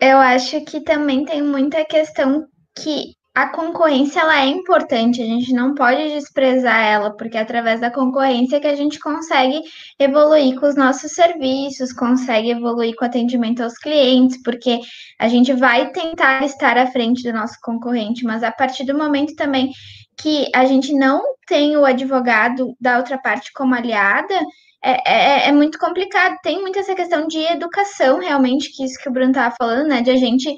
Eu 0.00 0.18
acho 0.18 0.64
que 0.64 0.80
também 0.82 1.24
tem 1.24 1.42
muita 1.42 1.84
questão 1.84 2.46
que 2.76 3.17
a 3.38 3.50
concorrência 3.50 4.18
ela 4.18 4.42
é 4.42 4.46
importante, 4.46 5.22
a 5.22 5.24
gente 5.24 5.52
não 5.52 5.72
pode 5.72 6.12
desprezar 6.12 6.84
ela, 6.84 7.16
porque 7.16 7.36
é 7.36 7.40
através 7.40 7.80
da 7.80 7.88
concorrência 7.88 8.58
que 8.58 8.66
a 8.66 8.74
gente 8.74 8.98
consegue 8.98 9.60
evoluir 9.96 10.58
com 10.58 10.66
os 10.66 10.74
nossos 10.74 11.12
serviços, 11.12 11.92
consegue 11.92 12.50
evoluir 12.50 12.96
com 12.96 13.04
o 13.04 13.06
atendimento 13.06 13.62
aos 13.62 13.78
clientes, 13.78 14.42
porque 14.42 14.80
a 15.20 15.28
gente 15.28 15.52
vai 15.52 15.92
tentar 15.92 16.44
estar 16.44 16.76
à 16.76 16.88
frente 16.88 17.22
do 17.22 17.32
nosso 17.32 17.54
concorrente, 17.62 18.24
mas 18.24 18.42
a 18.42 18.50
partir 18.50 18.84
do 18.84 18.98
momento 18.98 19.36
também 19.36 19.70
que 20.20 20.50
a 20.52 20.64
gente 20.64 20.92
não 20.92 21.22
tem 21.46 21.76
o 21.76 21.84
advogado 21.84 22.74
da 22.80 22.98
outra 22.98 23.18
parte 23.18 23.52
como 23.52 23.72
aliada, 23.72 24.34
é, 24.82 25.44
é, 25.44 25.48
é, 25.48 25.52
muito 25.52 25.78
complicado. 25.78 26.36
Tem 26.42 26.60
muito 26.60 26.76
essa 26.76 26.94
questão 26.96 27.28
de 27.28 27.38
educação, 27.38 28.18
realmente, 28.18 28.72
que 28.74 28.84
isso 28.84 28.98
que 29.00 29.08
o 29.08 29.12
Bruno 29.12 29.30
estava 29.30 29.54
falando, 29.56 29.86
né? 29.86 30.02
De 30.02 30.10
a 30.10 30.16
gente 30.16 30.52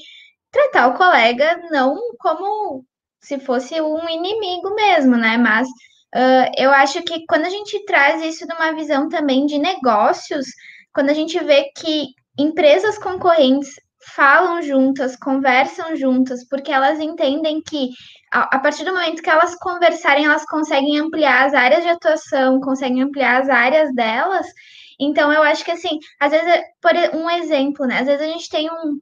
tratar 0.51 0.89
o 0.89 0.95
colega 0.95 1.61
não 1.71 1.97
como 2.19 2.85
se 3.21 3.39
fosse 3.39 3.81
um 3.81 4.09
inimigo 4.09 4.75
mesmo, 4.75 5.17
né? 5.17 5.37
Mas 5.37 5.69
uh, 5.69 6.51
eu 6.57 6.71
acho 6.71 7.03
que 7.03 7.25
quando 7.27 7.45
a 7.45 7.51
gente 7.51 7.85
traz 7.85 8.23
isso 8.23 8.47
de 8.47 8.55
uma 8.55 8.73
visão 8.73 9.09
também 9.09 9.47
de 9.47 9.59
negócios, 9.59 10.47
quando 10.93 11.11
a 11.11 11.15
gente 11.15 11.39
vê 11.45 11.71
que 11.77 12.09
empresas 12.39 12.99
concorrentes 12.99 13.75
falam 14.15 14.63
juntas, 14.63 15.17
conversam 15.17 15.95
juntas, 15.95 16.47
porque 16.49 16.73
elas 16.73 16.99
entendem 16.99 17.61
que 17.63 17.91
a, 18.33 18.57
a 18.57 18.59
partir 18.59 18.85
do 18.85 18.93
momento 18.93 19.23
que 19.23 19.31
elas 19.31 19.55
conversarem, 19.57 20.25
elas 20.25 20.45
conseguem 20.47 20.99
ampliar 20.99 21.47
as 21.47 21.55
áreas 21.55 21.83
de 21.83 21.91
atuação, 21.91 22.61
conseguem 22.61 23.03
ampliar 23.03 23.43
as 23.43 23.49
áreas 23.49 23.95
delas. 23.95 24.47
Então, 24.99 25.33
eu 25.33 25.43
acho 25.43 25.65
que 25.65 25.71
assim, 25.71 25.99
às 26.19 26.31
vezes, 26.31 26.63
por 26.81 26.93
um 27.15 27.29
exemplo, 27.31 27.87
né? 27.87 28.01
Às 28.01 28.07
vezes 28.07 28.23
a 28.23 28.33
gente 28.33 28.49
tem 28.49 28.71
um, 28.71 28.99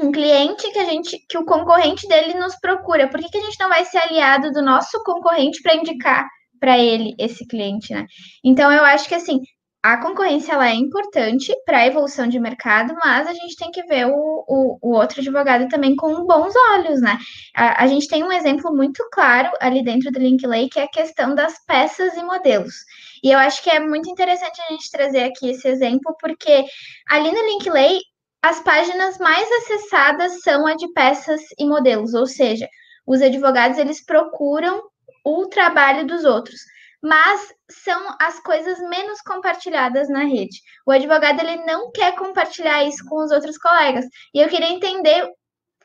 um 0.00 0.12
cliente 0.12 0.70
que 0.72 0.78
a 0.78 0.84
gente, 0.84 1.18
que 1.28 1.38
o 1.38 1.44
concorrente 1.44 2.06
dele 2.06 2.34
nos 2.34 2.56
procura. 2.60 3.08
Por 3.08 3.20
que, 3.20 3.30
que 3.30 3.38
a 3.38 3.42
gente 3.42 3.58
não 3.58 3.68
vai 3.68 3.84
ser 3.84 3.98
aliado 3.98 4.52
do 4.52 4.62
nosso 4.62 5.02
concorrente 5.04 5.62
para 5.62 5.76
indicar 5.76 6.26
para 6.60 6.78
ele 6.78 7.14
esse 7.18 7.46
cliente, 7.46 7.92
né? 7.92 8.06
Então 8.44 8.72
eu 8.72 8.84
acho 8.84 9.08
que 9.08 9.14
assim 9.14 9.40
a 9.86 9.98
concorrência 9.98 10.52
ela 10.52 10.68
é 10.68 10.74
importante 10.74 11.54
para 11.64 11.78
a 11.78 11.86
evolução 11.86 12.26
de 12.26 12.40
mercado, 12.40 12.92
mas 13.04 13.28
a 13.28 13.32
gente 13.32 13.54
tem 13.56 13.70
que 13.70 13.84
ver 13.84 14.06
o, 14.06 14.44
o, 14.48 14.78
o 14.82 14.92
outro 14.92 15.20
advogado 15.20 15.68
também 15.68 15.94
com 15.94 16.26
bons 16.26 16.52
olhos, 16.72 17.00
né? 17.00 17.16
A, 17.54 17.84
a, 17.84 17.86
gente 17.86 18.08
tem 18.08 18.24
um 18.24 18.32
exemplo 18.32 18.74
muito 18.74 19.08
claro 19.12 19.48
ali 19.60 19.84
dentro 19.84 20.10
do 20.10 20.18
Linkley, 20.18 20.68
que 20.68 20.80
é 20.80 20.84
a 20.84 20.90
questão 20.90 21.36
das 21.36 21.64
peças 21.66 22.16
e 22.16 22.22
modelos. 22.24 22.74
E 23.22 23.30
eu 23.30 23.38
acho 23.38 23.62
que 23.62 23.70
é 23.70 23.78
muito 23.78 24.10
interessante 24.10 24.60
a 24.60 24.72
gente 24.72 24.90
trazer 24.90 25.22
aqui 25.22 25.50
esse 25.50 25.68
exemplo, 25.68 26.16
porque 26.20 26.64
ali 27.08 27.30
no 27.30 27.46
Linkley 27.46 28.00
as 28.42 28.60
páginas 28.60 29.18
mais 29.18 29.50
acessadas 29.50 30.40
são 30.42 30.66
a 30.66 30.74
de 30.74 30.86
peças 30.92 31.40
e 31.58 31.66
modelos, 31.66 32.14
ou 32.14 32.26
seja, 32.26 32.68
os 33.06 33.22
advogados 33.22 33.78
eles 33.78 34.04
procuram 34.04 34.82
o 35.24 35.46
trabalho 35.46 36.06
dos 36.06 36.24
outros, 36.24 36.60
mas 37.02 37.52
são 37.70 38.16
as 38.20 38.40
coisas 38.40 38.78
menos 38.88 39.20
compartilhadas 39.20 40.08
na 40.08 40.24
rede. 40.24 40.60
O 40.86 40.90
advogado 40.90 41.40
ele 41.40 41.64
não 41.64 41.90
quer 41.90 42.14
compartilhar 42.14 42.84
isso 42.84 43.04
com 43.08 43.24
os 43.24 43.30
outros 43.30 43.58
colegas. 43.58 44.04
E 44.34 44.40
eu 44.40 44.48
queria 44.48 44.70
entender 44.70 45.28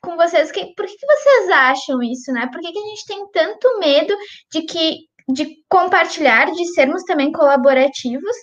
com 0.02 0.16
vocês 0.16 0.52
que, 0.52 0.74
por 0.76 0.86
que, 0.86 1.06
vocês 1.06 1.50
acham 1.50 2.02
isso, 2.02 2.32
né? 2.32 2.48
Por 2.52 2.60
que, 2.60 2.72
que 2.72 2.80
a 2.80 2.88
gente 2.90 3.06
tem 3.06 3.28
tanto 3.32 3.80
medo 3.80 4.16
de 4.52 4.64
que 4.64 5.10
de 5.30 5.64
compartilhar, 5.70 6.52
de 6.52 6.66
sermos 6.74 7.04
também 7.04 7.32
colaborativos 7.32 8.36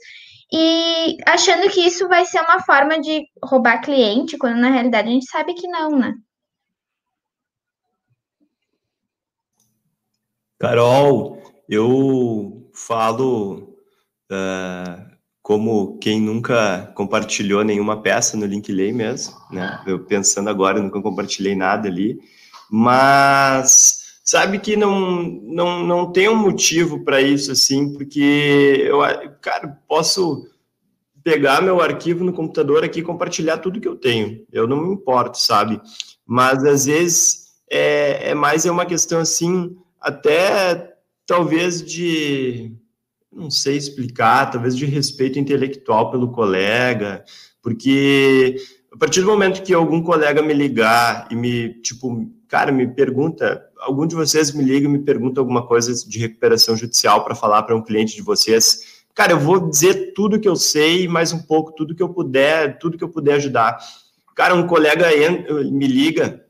e 0.52 1.19
achando 1.26 1.69
que 1.71 1.81
isso 1.81 2.09
vai 2.09 2.25
ser 2.25 2.40
uma 2.40 2.61
forma 2.61 2.99
de 3.00 3.26
roubar 3.43 3.83
cliente, 3.83 4.38
quando 4.38 4.57
na 4.59 4.71
realidade 4.71 5.09
a 5.09 5.12
gente 5.12 5.26
sabe 5.26 5.55
que 5.55 5.69
não, 5.69 5.90
né? 5.90 6.14
Carol, 10.59 11.40
eu 11.69 12.69
falo 12.75 13.76
uh, 14.33 15.09
como 15.43 15.99
quem 15.99 16.21
nunca 16.21 16.93
compartilhou 16.95 17.62
nenhuma 17.62 18.02
peça 18.02 18.37
no 18.37 18.47
Linkley 18.47 18.93
mesmo, 18.93 19.37
né? 19.50 19.83
Eu 19.87 20.05
pensando 20.05 20.50
agora, 20.50 20.81
nunca 20.81 21.00
compartilhei 21.00 21.55
nada 21.55 21.88
ali, 21.88 22.19
mas 22.71 23.98
sabe 24.29 24.59
que 24.59 24.77
não, 24.77 25.23
não, 25.23 25.87
não 25.87 26.13
tem 26.13 26.29
um 26.29 26.37
motivo 26.37 27.03
para 27.03 27.19
isso, 27.19 27.51
assim, 27.51 27.95
porque 27.95 28.85
eu, 28.85 28.99
cara, 29.41 29.81
posso 29.89 30.47
pegar 31.25 31.63
meu 31.63 31.81
arquivo 31.81 32.23
no 32.23 32.35
computador 32.35 32.85
aqui 32.85 33.01
e 33.01 33.03
compartilhar 33.03 33.57
tudo 33.57 33.81
que 33.81 33.89
eu 33.89 33.97
tenho. 33.97 34.45
Eu 34.53 34.69
não 34.69 34.83
me 34.83 34.93
importo, 34.93 35.39
sabe? 35.39 35.81
Mas 36.27 36.63
às 36.63 36.85
vezes 36.85 37.55
é, 37.71 38.33
é 38.33 38.35
mais 38.35 38.67
é 38.67 38.71
uma 38.71 38.85
questão 38.85 39.19
assim, 39.19 39.75
até 39.99 40.95
talvez 41.27 41.83
de 41.83 42.77
não 43.33 43.51
sei 43.51 43.79
explicar, 43.79 44.51
talvez 44.51 44.77
de 44.77 44.85
respeito 44.85 45.39
intelectual 45.39 46.11
pelo 46.11 46.33
colega, 46.33 47.25
porque 47.63 48.57
a 48.93 48.97
partir 48.99 49.23
do 49.23 49.29
momento 49.29 49.63
que 49.63 49.73
algum 49.73 50.03
colega 50.03 50.43
me 50.43 50.53
ligar 50.53 51.29
e 51.31 51.35
me, 51.35 51.81
tipo, 51.81 52.31
cara, 52.47 52.71
me 52.71 52.87
pergunta, 52.87 53.68
algum 53.81 54.07
de 54.07 54.15
vocês 54.15 54.53
me 54.53 54.65
liga 54.65 54.87
e 54.87 54.91
me 54.91 54.99
pergunta 54.99 55.41
alguma 55.41 55.67
coisa 55.67 55.93
de 56.07 56.19
recuperação 56.19 56.77
judicial 56.77 57.25
para 57.25 57.35
falar 57.35 57.63
para 57.63 57.77
um 57.77 57.83
cliente 57.83 58.15
de 58.15 58.23
vocês, 58.23 59.03
cara, 59.15 59.33
eu 59.33 59.41
vou 59.41 59.69
dizer 59.69 60.13
tudo 60.15 60.41
que 60.41 60.49
eu 60.49 60.57
sei, 60.57 61.09
mais 61.09 61.33
um 61.33 61.43
pouco, 61.43 61.73
tudo 61.73 61.95
que 61.95 62.03
eu 62.03 62.09
puder, 62.09 62.79
tudo 62.79 62.97
que 62.97 63.05
eu 63.05 63.09
puder 63.09 63.35
ajudar. 63.35 63.79
Cara, 64.35 64.55
um 64.55 64.67
colega 64.67 65.07
me 65.71 65.87
liga, 65.87 66.45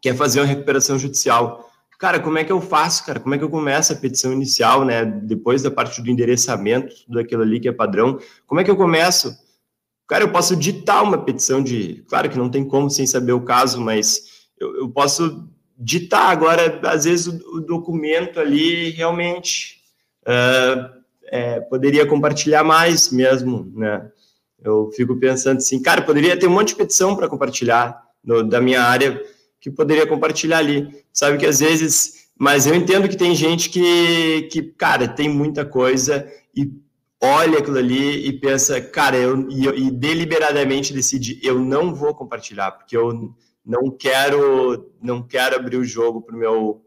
quer 0.00 0.14
fazer 0.14 0.40
uma 0.40 0.46
recuperação 0.46 0.98
judicial. 0.98 1.68
Cara, 1.98 2.20
como 2.20 2.38
é 2.38 2.44
que 2.44 2.52
eu 2.52 2.60
faço, 2.60 3.04
cara? 3.04 3.18
Como 3.18 3.34
é 3.34 3.38
que 3.38 3.42
eu 3.42 3.50
começo 3.50 3.92
a 3.92 3.96
petição 3.96 4.32
inicial, 4.32 4.84
né? 4.84 5.04
Depois 5.04 5.62
da 5.62 5.70
parte 5.70 6.00
do 6.00 6.08
endereçamento, 6.08 6.94
tudo 7.06 7.18
aquilo 7.18 7.42
ali 7.42 7.58
que 7.58 7.68
é 7.68 7.72
padrão. 7.72 8.20
Como 8.46 8.60
é 8.60 8.64
que 8.64 8.70
eu 8.70 8.76
começo? 8.76 9.36
Cara, 10.06 10.22
eu 10.22 10.30
posso 10.30 10.54
ditar 10.54 11.02
uma 11.02 11.18
petição 11.18 11.60
de. 11.60 12.04
Claro 12.08 12.30
que 12.30 12.38
não 12.38 12.48
tem 12.48 12.64
como 12.64 12.88
sem 12.88 13.04
saber 13.04 13.32
o 13.32 13.40
caso, 13.40 13.80
mas 13.80 14.46
eu, 14.58 14.76
eu 14.76 14.88
posso 14.88 15.48
ditar 15.78 16.30
agora, 16.30 16.80
às 16.84 17.04
vezes, 17.04 17.28
o, 17.28 17.56
o 17.56 17.60
documento 17.60 18.40
ali 18.40 18.90
realmente 18.90 19.76
uh, 20.22 20.98
é, 21.30 21.60
poderia 21.60 22.04
compartilhar 22.06 22.64
mais 22.64 23.12
mesmo, 23.12 23.70
né? 23.74 24.10
Eu 24.60 24.90
fico 24.96 25.16
pensando 25.16 25.58
assim, 25.58 25.80
cara, 25.80 26.02
poderia 26.02 26.36
ter 26.36 26.48
um 26.48 26.50
monte 26.50 26.68
de 26.68 26.76
petição 26.76 27.14
para 27.14 27.28
compartilhar 27.28 28.02
no, 28.24 28.42
da 28.42 28.60
minha 28.60 28.82
área 28.82 29.22
que 29.60 29.70
poderia 29.70 30.06
compartilhar 30.06 30.58
ali. 30.58 30.88
Sabe 31.12 31.38
que 31.38 31.46
às 31.46 31.60
vezes, 31.60 32.28
mas 32.36 32.66
eu 32.66 32.74
entendo 32.74 33.08
que 33.08 33.16
tem 33.16 33.36
gente 33.36 33.70
que, 33.70 34.48
que 34.50 34.62
cara, 34.62 35.06
tem 35.06 35.28
muita 35.28 35.64
coisa 35.64 36.28
e 36.56 36.72
olha 37.20 37.58
aquilo 37.58 37.78
ali 37.78 38.26
e 38.26 38.32
pensa, 38.32 38.80
cara, 38.80 39.16
eu 39.16 39.48
e, 39.48 39.66
e 39.66 39.90
deliberadamente 39.92 40.92
decide, 40.92 41.38
eu 41.42 41.58
não 41.58 41.94
vou 41.94 42.14
compartilhar 42.14 42.72
porque 42.72 42.96
eu 42.96 43.32
não 43.68 43.90
quero 43.90 44.90
não 45.02 45.22
quero 45.22 45.56
abrir 45.56 45.76
o 45.76 45.84
jogo 45.84 46.22
para 46.22 46.34
o 46.34 46.38
meu 46.38 46.82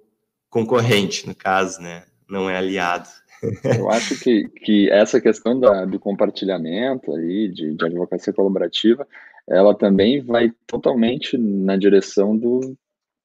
concorrente, 0.49 1.27
no 1.27 1.35
caso, 1.35 1.79
né? 1.79 2.05
Não 2.27 2.49
é 2.49 2.57
aliado. 2.57 3.07
Eu 3.63 3.89
acho 3.89 4.19
que, 4.19 4.49
que 4.49 4.89
essa 4.89 5.21
questão 5.21 5.59
da, 5.59 5.85
do 5.85 5.99
compartilhamento 5.99 7.13
aí, 7.13 7.47
de, 7.49 7.75
de 7.75 7.85
advocacia 7.85 8.33
colaborativa, 8.33 9.07
ela 9.47 9.75
também 9.75 10.21
vai 10.21 10.51
totalmente 10.65 11.37
na 11.37 11.77
direção 11.77 12.35
do, 12.35 12.75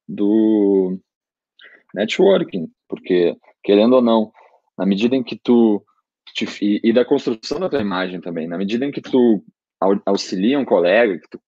do 0.06 0.98
networking, 1.94 2.70
porque, 2.88 3.36
querendo 3.62 3.94
ou 3.94 4.02
não, 4.02 4.32
na 4.76 4.84
medida 4.84 5.16
em 5.16 5.22
que 5.22 5.36
tu, 5.36 5.82
te, 6.34 6.46
e, 6.62 6.80
e, 6.84 6.92
da 6.92 7.04
construção 7.04 7.58
da 7.58 7.68
tua 7.68 7.80
imagem 7.80 8.20
também, 8.20 8.46
na 8.46 8.58
medida 8.58 8.84
em 8.84 8.90
que 8.90 9.00
tu 9.00 9.42
auxilia 10.06 10.58
um 10.58 10.64
colega, 10.64 11.18
que 11.18 11.28
tu 11.28 11.40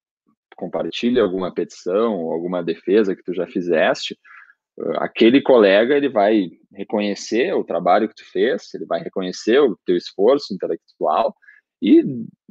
compartilha 0.57 1.23
alguma 1.23 1.53
petição, 1.53 2.13
alguma 2.31 2.63
defesa 2.63 3.15
que 3.15 3.23
tu 3.23 3.33
já 3.33 3.47
fizeste, 3.47 4.17
aquele 4.95 5.41
colega 5.41 5.95
ele 5.95 6.09
vai 6.09 6.49
reconhecer 6.73 7.53
o 7.53 7.63
trabalho 7.63 8.07
que 8.09 8.15
tu 8.15 8.29
fez, 8.31 8.73
ele 8.73 8.85
vai 8.85 9.01
reconhecer 9.01 9.59
o 9.59 9.77
teu 9.85 9.95
esforço 9.95 10.53
intelectual 10.53 11.33
e 11.81 12.03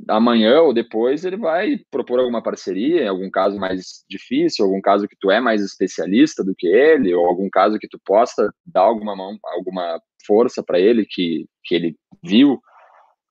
amanhã 0.09 0.61
ou 0.61 0.73
depois 0.73 1.25
ele 1.25 1.37
vai 1.37 1.79
propor 1.91 2.21
alguma 2.21 2.43
parceria, 2.43 3.03
em 3.03 3.09
algum 3.09 3.31
caso 3.31 3.59
mais 3.59 4.05
difícil, 4.09 4.65
algum 4.65 4.81
caso 4.81 5.09
que 5.09 5.17
tu 5.21 5.31
é 5.31 5.41
mais 5.41 5.63
especialista 5.63 6.45
do 6.45 6.55
que 6.57 6.67
ele, 6.67 7.13
ou 7.13 7.27
algum 7.27 7.49
caso 7.51 7.79
que 7.79 7.89
tu 7.89 7.99
possa 8.05 8.53
dar 8.65 8.83
alguma 8.83 9.17
mão, 9.17 9.37
alguma 9.45 10.01
força 10.25 10.63
para 10.63 10.79
ele 10.79 11.05
que, 11.09 11.47
que 11.65 11.75
ele 11.75 11.97
viu, 12.23 12.61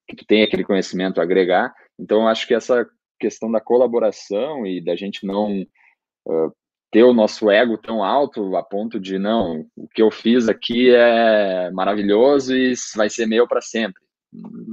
que 0.07 0.15
tu 0.15 0.25
tem 0.25 0.43
aquele 0.43 0.65
conhecimento 0.65 1.19
a 1.19 1.23
agregar. 1.23 1.73
Então, 1.97 2.27
acho 2.27 2.45
que 2.45 2.53
essa 2.53 2.85
questão 3.19 3.51
da 3.51 3.61
colaboração 3.61 4.65
e 4.65 4.83
da 4.83 4.95
gente 4.95 5.25
não 5.25 5.61
uh, 5.61 6.51
ter 6.91 7.03
o 7.03 7.13
nosso 7.13 7.49
ego 7.49 7.77
tão 7.77 8.03
alto 8.03 8.55
a 8.55 8.63
ponto 8.63 8.99
de 8.99 9.19
não, 9.19 9.65
o 9.75 9.87
que 9.87 10.01
eu 10.01 10.09
fiz 10.09 10.47
aqui 10.47 10.89
é 10.93 11.69
maravilhoso 11.71 12.55
e 12.55 12.73
vai 12.95 13.09
ser 13.09 13.25
meu 13.25 13.47
para 13.47 13.61
sempre. 13.61 14.01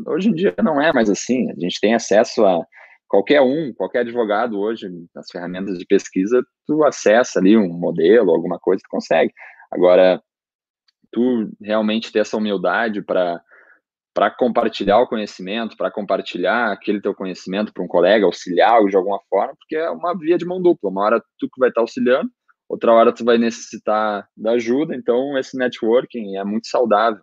Hoje 0.07 0.29
em 0.29 0.33
dia 0.33 0.55
não 0.63 0.81
é 0.81 0.93
mais 0.93 1.09
assim. 1.09 1.51
A 1.51 1.55
gente 1.59 1.81
tem 1.81 1.95
acesso 1.95 2.45
a 2.45 2.65
qualquer 3.09 3.41
um, 3.43 3.73
qualquer 3.75 4.01
advogado 4.01 4.59
hoje 4.59 4.89
nas 5.15 5.31
ferramentas 5.31 5.79
de 5.79 5.85
pesquisa, 5.85 6.43
tu 6.67 6.83
acessa 6.85 7.39
ali 7.39 7.57
um 7.57 7.69
modelo, 7.69 8.31
alguma 8.31 8.59
coisa, 8.59 8.83
tu 8.83 8.89
consegue. 8.89 9.33
Agora, 9.71 10.23
tu 11.11 11.51
realmente 11.61 12.11
ter 12.11 12.21
essa 12.21 12.37
humildade 12.37 13.03
para 13.03 13.43
para 14.15 14.31
compartilhar 14.31 15.01
o 15.01 15.07
conhecimento, 15.07 15.77
para 15.77 15.91
compartilhar 15.91 16.71
aquele 16.71 17.01
teu 17.01 17.15
conhecimento 17.15 17.73
para 17.73 17.83
um 17.83 17.89
colega, 17.89 18.27
auxiliar 18.27 18.85
de 18.85 18.97
alguma 18.97 19.21
forma, 19.29 19.55
porque 19.59 19.77
é 19.77 19.91
uma 19.91 20.17
via 20.17 20.37
de 20.37 20.45
mão 20.45 20.61
dupla. 20.61 20.91
Uma 20.91 21.03
hora 21.03 21.25
tu 21.39 21.49
que 21.49 21.59
vai 21.59 21.71
estar 21.71 21.81
auxiliando, 21.81 22.31
outra 22.69 22.93
hora 22.93 23.13
tu 23.13 23.25
vai 23.25 23.39
necessitar 23.39 24.29
da 24.37 24.53
ajuda, 24.53 24.95
então 24.95 25.39
esse 25.39 25.57
networking 25.57 26.37
é 26.37 26.45
muito 26.45 26.67
saudável 26.69 27.23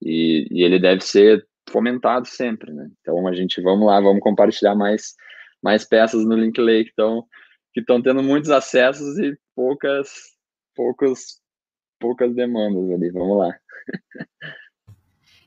e, 0.00 0.46
e 0.50 0.62
ele 0.62 0.78
deve 0.78 1.00
ser 1.02 1.44
fomentado 1.68 2.26
sempre, 2.26 2.72
né? 2.72 2.88
Então 3.00 3.26
a 3.26 3.34
gente, 3.34 3.60
vamos 3.60 3.86
lá, 3.86 4.00
vamos 4.00 4.20
compartilhar 4.20 4.74
mais, 4.74 5.14
mais 5.62 5.84
peças 5.84 6.24
no 6.24 6.36
Linkley 6.36 6.84
que 6.84 6.90
estão 6.90 7.26
que 7.72 7.80
estão 7.80 8.02
tendo 8.02 8.22
muitos 8.22 8.50
acessos 8.50 9.18
e 9.18 9.38
poucas, 9.54 10.10
poucas, 10.74 11.40
poucas 12.00 12.34
demandas 12.34 12.90
ali. 12.90 13.10
Vamos 13.10 13.38
lá. 13.38 13.56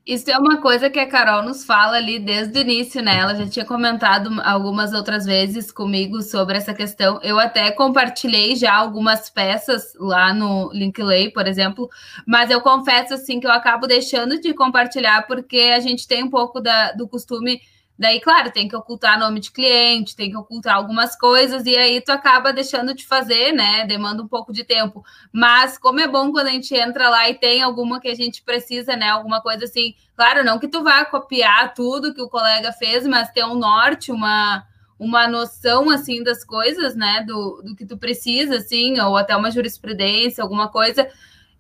Isso 0.06 0.30
é 0.30 0.38
uma 0.38 0.62
coisa 0.62 0.90
que 0.90 1.00
a 1.00 1.08
Carol 1.08 1.44
nos 1.44 1.64
fala 1.64 1.96
ali 1.96 2.20
desde 2.20 2.60
o 2.60 2.62
início, 2.62 3.02
né? 3.02 3.20
Ela 3.20 3.36
já 3.36 3.48
tinha 3.48 3.64
comentado 3.64 4.30
algumas 4.44 4.92
outras 4.92 5.24
vezes 5.26 5.72
comigo 5.72 6.22
sobre 6.22 6.58
essa 6.58 6.74
questão. 6.74 7.22
Eu 7.24 7.40
até 7.40 7.72
compartilhei 7.72 8.54
já 8.54 8.76
algumas 8.76 9.30
peças 9.30 9.94
lá 9.98 10.34
no 10.34 10.70
Linkley, 10.74 11.32
por 11.32 11.48
exemplo, 11.48 11.90
mas 12.28 12.52
eu 12.52 12.60
confesso 12.60 13.14
assim 13.14 13.40
que 13.40 13.48
eu 13.48 13.52
acabo 13.52 13.88
deixando 13.88 14.42
de 14.42 14.54
compartilhar 14.54 15.26
porque 15.26 15.72
a 15.74 15.80
gente 15.80 16.06
tem 16.06 16.22
um 16.22 16.30
pouco 16.30 16.60
da, 16.60 16.92
do 16.92 17.08
costume 17.08 17.62
Daí, 17.98 18.20
claro, 18.20 18.52
tem 18.52 18.68
que 18.68 18.76
ocultar 18.76 19.20
nome 19.20 19.40
de 19.40 19.52
cliente, 19.52 20.16
tem 20.16 20.32
que 20.32 20.38
ocultar 20.38 20.76
algumas 20.76 21.16
coisas, 21.16 21.66
e 21.66 21.78
aí 21.78 22.02
tu 22.02 22.12
acaba 22.12 22.52
deixando 22.52 22.94
de 22.94 23.06
fazer, 23.06 23.52
né? 23.52 23.86
Demanda 23.86 24.24
um 24.24 24.28
pouco 24.28 24.52
de 24.52 24.64
tempo. 24.64 25.06
Mas 25.32 25.78
como 25.78 26.00
é 26.00 26.08
bom 26.08 26.32
quando 26.32 26.48
a 26.48 26.52
gente 26.52 26.74
entra 26.76 27.08
lá 27.08 27.30
e 27.30 27.36
tem 27.36 27.62
alguma 27.62 28.00
que 28.02 28.08
a 28.08 28.16
gente 28.16 28.42
precisa, 28.42 28.96
né? 28.96 29.10
Alguma 29.10 29.42
coisa 29.42 29.66
assim. 29.66 29.94
Claro, 30.16 30.44
não 30.44 30.58
que 30.58 30.68
tu 30.68 30.84
vá 30.84 31.06
copiar 31.06 31.74
tudo 31.76 32.14
que 32.14 32.22
o 32.22 32.30
colega 32.30 32.72
fez, 32.72 33.06
mas 33.06 33.32
ter 33.32 33.46
um 33.46 33.56
norte, 33.56 34.12
uma, 34.12 34.66
uma 34.98 35.28
noção 35.28 35.90
assim 35.92 36.24
das 36.24 36.44
coisas, 36.44 36.96
né? 36.96 37.24
Do, 37.28 37.62
do 37.64 37.76
que 37.76 37.86
tu 37.86 37.96
precisa, 37.96 38.58
assim, 38.58 39.00
ou 39.00 39.16
até 39.16 39.36
uma 39.36 39.52
jurisprudência, 39.52 40.44
alguma 40.44 40.68
coisa 40.68 41.08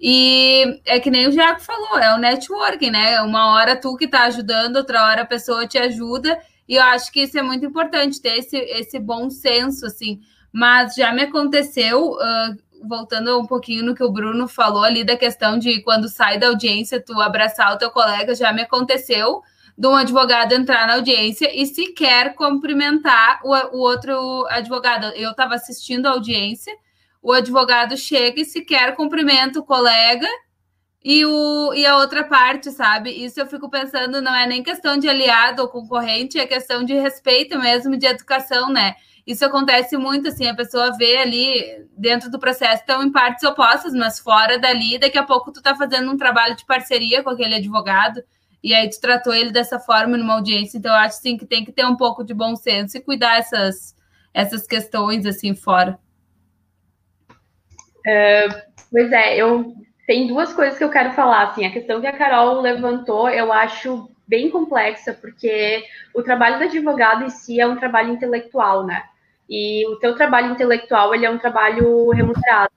e 0.05 0.81
é 0.85 0.99
que 0.99 1.09
nem 1.09 1.29
o 1.29 1.31
Jaco 1.31 1.61
falou, 1.61 1.97
é 1.97 2.13
o 2.13 2.17
networking, 2.17 2.91
né? 2.91 3.21
Uma 3.21 3.53
hora 3.53 3.73
tu 3.73 3.95
que 3.95 4.05
tá 4.05 4.23
ajudando, 4.23 4.75
outra 4.75 5.01
hora 5.05 5.21
a 5.21 5.25
pessoa 5.25 5.65
te 5.65 5.77
ajuda. 5.77 6.37
E 6.67 6.75
eu 6.75 6.83
acho 6.83 7.09
que 7.09 7.21
isso 7.21 7.39
é 7.39 7.41
muito 7.41 7.65
importante, 7.65 8.21
ter 8.21 8.37
esse, 8.37 8.57
esse 8.57 8.99
bom 8.99 9.29
senso, 9.29 9.85
assim. 9.85 10.19
Mas 10.51 10.95
já 10.95 11.13
me 11.13 11.21
aconteceu, 11.21 12.11
uh, 12.15 12.85
voltando 12.85 13.39
um 13.39 13.45
pouquinho 13.45 13.85
no 13.85 13.95
que 13.95 14.03
o 14.03 14.11
Bruno 14.11 14.45
falou 14.45 14.83
ali 14.83 15.05
da 15.05 15.15
questão 15.15 15.57
de 15.57 15.81
quando 15.83 16.09
sai 16.09 16.37
da 16.37 16.47
audiência, 16.47 17.01
tu 17.01 17.21
abraçar 17.21 17.73
o 17.73 17.77
teu 17.77 17.89
colega, 17.89 18.35
já 18.35 18.51
me 18.51 18.63
aconteceu 18.63 19.41
de 19.77 19.87
um 19.87 19.95
advogado 19.95 20.51
entrar 20.51 20.85
na 20.85 20.95
audiência 20.95 21.49
e 21.57 21.65
sequer 21.65 22.35
cumprimentar 22.35 23.39
o, 23.41 23.55
o 23.77 23.79
outro 23.79 24.45
advogado. 24.49 25.05
Eu 25.15 25.31
estava 25.31 25.55
assistindo 25.55 26.07
a 26.07 26.11
audiência 26.11 26.73
o 27.23 27.31
advogado 27.31 27.95
chega 27.95 28.41
e 28.41 28.45
sequer 28.45 28.93
cumprimenta 28.95 29.57
o 29.57 29.63
colega 29.63 30.27
e, 31.01 31.25
o, 31.25 31.73
e 31.73 31.85
a 31.85 31.97
outra 31.97 32.25
parte, 32.25 32.69
sabe? 32.69 33.11
Isso 33.11 33.39
eu 33.39 33.47
fico 33.47 33.69
pensando, 33.69 34.21
não 34.21 34.35
é 34.35 34.45
nem 34.45 34.61
questão 34.61 34.97
de 34.97 35.07
aliado 35.07 35.61
ou 35.61 35.69
concorrente, 35.69 36.37
é 36.37 36.45
questão 36.45 36.83
de 36.83 36.93
respeito 36.93 37.57
mesmo, 37.57 37.95
de 37.95 38.05
educação, 38.05 38.69
né? 38.69 38.95
Isso 39.25 39.45
acontece 39.45 39.95
muito, 39.95 40.27
assim, 40.27 40.47
a 40.47 40.53
pessoa 40.53 40.91
vê 40.97 41.17
ali 41.17 41.87
dentro 41.97 42.29
do 42.29 42.37
processo, 42.37 42.81
estão 42.81 43.01
em 43.01 43.11
partes 43.11 43.43
opostas, 43.45 43.93
mas 43.93 44.19
fora 44.19 44.59
dali, 44.59 44.99
daqui 44.99 45.17
a 45.17 45.23
pouco 45.23 45.49
tu 45.49 45.61
tá 45.61 45.73
fazendo 45.73 46.11
um 46.11 46.17
trabalho 46.17 46.57
de 46.57 46.65
parceria 46.65 47.23
com 47.23 47.29
aquele 47.29 47.55
advogado, 47.55 48.21
e 48.61 48.73
aí 48.73 48.89
tu 48.89 48.99
tratou 48.99 49.33
ele 49.33 49.51
dessa 49.51 49.79
forma 49.79 50.17
numa 50.17 50.33
audiência, 50.33 50.77
então 50.77 50.91
eu 50.91 50.97
acho, 50.97 51.21
sim, 51.21 51.37
que 51.37 51.45
tem 51.45 51.63
que 51.63 51.71
ter 51.71 51.85
um 51.85 51.95
pouco 51.95 52.21
de 52.21 52.33
bom 52.33 52.53
senso 52.53 52.97
e 52.97 53.01
cuidar 53.01 53.37
essas, 53.37 53.95
essas 54.33 54.67
questões, 54.67 55.25
assim, 55.25 55.55
fora. 55.55 55.97
Pois 58.91 59.11
é, 59.11 59.37
eu 59.37 59.73
tem 60.05 60.27
duas 60.27 60.53
coisas 60.53 60.77
que 60.77 60.83
eu 60.83 60.89
quero 60.89 61.11
falar. 61.13 61.43
Assim, 61.43 61.65
a 61.65 61.71
questão 61.71 62.01
que 62.01 62.07
a 62.07 62.17
Carol 62.17 62.61
levantou, 62.61 63.29
eu 63.29 63.51
acho 63.51 64.09
bem 64.27 64.49
complexa, 64.49 65.13
porque 65.13 65.83
o 66.13 66.21
trabalho 66.23 66.57
do 66.57 66.65
advogado 66.65 67.23
em 67.23 67.29
si 67.29 67.59
é 67.59 67.67
um 67.67 67.77
trabalho 67.77 68.13
intelectual, 68.13 68.85
né? 68.85 69.03
E 69.49 69.85
o 69.87 69.97
teu 69.97 70.15
trabalho 70.15 70.51
intelectual 70.51 71.13
ele 71.13 71.25
é 71.25 71.29
um 71.29 71.37
trabalho 71.37 72.09
remunerado. 72.09 72.71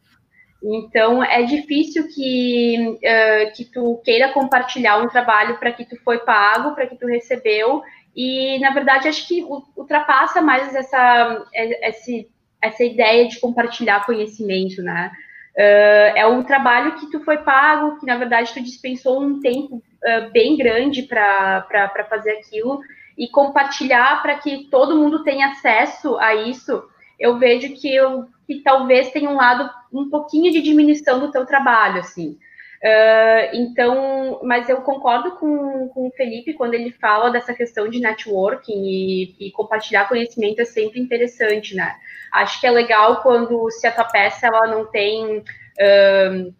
Então 0.62 1.22
é 1.22 1.42
difícil 1.42 2.08
que, 2.08 2.98
uh, 2.98 3.52
que 3.54 3.64
tu 3.64 4.00
queira 4.04 4.32
compartilhar 4.32 4.98
um 4.98 5.08
trabalho 5.08 5.58
para 5.58 5.70
que 5.72 5.84
tu 5.84 5.96
foi 6.02 6.18
pago, 6.18 6.74
para 6.74 6.86
que 6.86 6.96
tu 6.96 7.06
recebeu. 7.06 7.82
E 8.14 8.58
na 8.58 8.70
verdade 8.70 9.08
acho 9.08 9.28
que 9.28 9.44
ultrapassa 9.76 10.40
mais 10.40 10.74
essa, 10.74 11.46
esse 11.54 12.28
essa 12.66 12.84
ideia 12.84 13.28
de 13.28 13.40
compartilhar 13.40 14.04
conhecimento, 14.04 14.82
né? 14.82 15.10
Uh, 15.56 16.12
é 16.14 16.26
um 16.26 16.42
trabalho 16.42 16.96
que 16.96 17.10
tu 17.10 17.20
foi 17.24 17.38
pago, 17.38 17.98
que 17.98 18.04
na 18.04 18.16
verdade 18.16 18.52
tu 18.52 18.62
dispensou 18.62 19.22
um 19.22 19.40
tempo 19.40 19.76
uh, 19.76 20.30
bem 20.30 20.56
grande 20.56 21.02
para 21.02 22.06
fazer 22.10 22.32
aquilo 22.32 22.80
e 23.16 23.26
compartilhar 23.28 24.20
para 24.20 24.34
que 24.34 24.68
todo 24.70 24.96
mundo 24.96 25.24
tenha 25.24 25.48
acesso 25.48 26.18
a 26.18 26.34
isso. 26.34 26.84
Eu 27.18 27.38
vejo 27.38 27.72
que, 27.74 27.94
eu, 27.94 28.26
que 28.46 28.56
talvez 28.56 29.10
tenha 29.10 29.30
um 29.30 29.36
lado 29.36 29.70
um 29.90 30.10
pouquinho 30.10 30.52
de 30.52 30.60
diminuição 30.60 31.18
do 31.18 31.30
teu 31.32 31.46
trabalho, 31.46 32.00
assim. 32.00 32.38
Uh, 32.86 33.50
então, 33.52 34.38
mas 34.44 34.68
eu 34.68 34.80
concordo 34.82 35.32
com, 35.38 35.88
com 35.88 36.06
o 36.06 36.12
Felipe 36.12 36.52
quando 36.52 36.74
ele 36.74 36.92
fala 36.92 37.30
dessa 37.30 37.52
questão 37.52 37.88
de 37.88 37.98
networking 37.98 38.80
e, 38.84 39.34
e, 39.40 39.50
compartilhar 39.50 40.08
conhecimento 40.08 40.60
é 40.60 40.64
sempre 40.64 41.00
interessante, 41.00 41.74
né? 41.74 41.96
Acho 42.32 42.60
que 42.60 42.66
é 42.66 42.70
legal 42.70 43.22
quando 43.22 43.68
se 43.72 43.88
a 43.88 43.92
tua 43.92 44.04
peça 44.04 44.46
ela 44.46 44.68
não 44.68 44.86
tem 44.86 45.38
uh, 45.38 46.54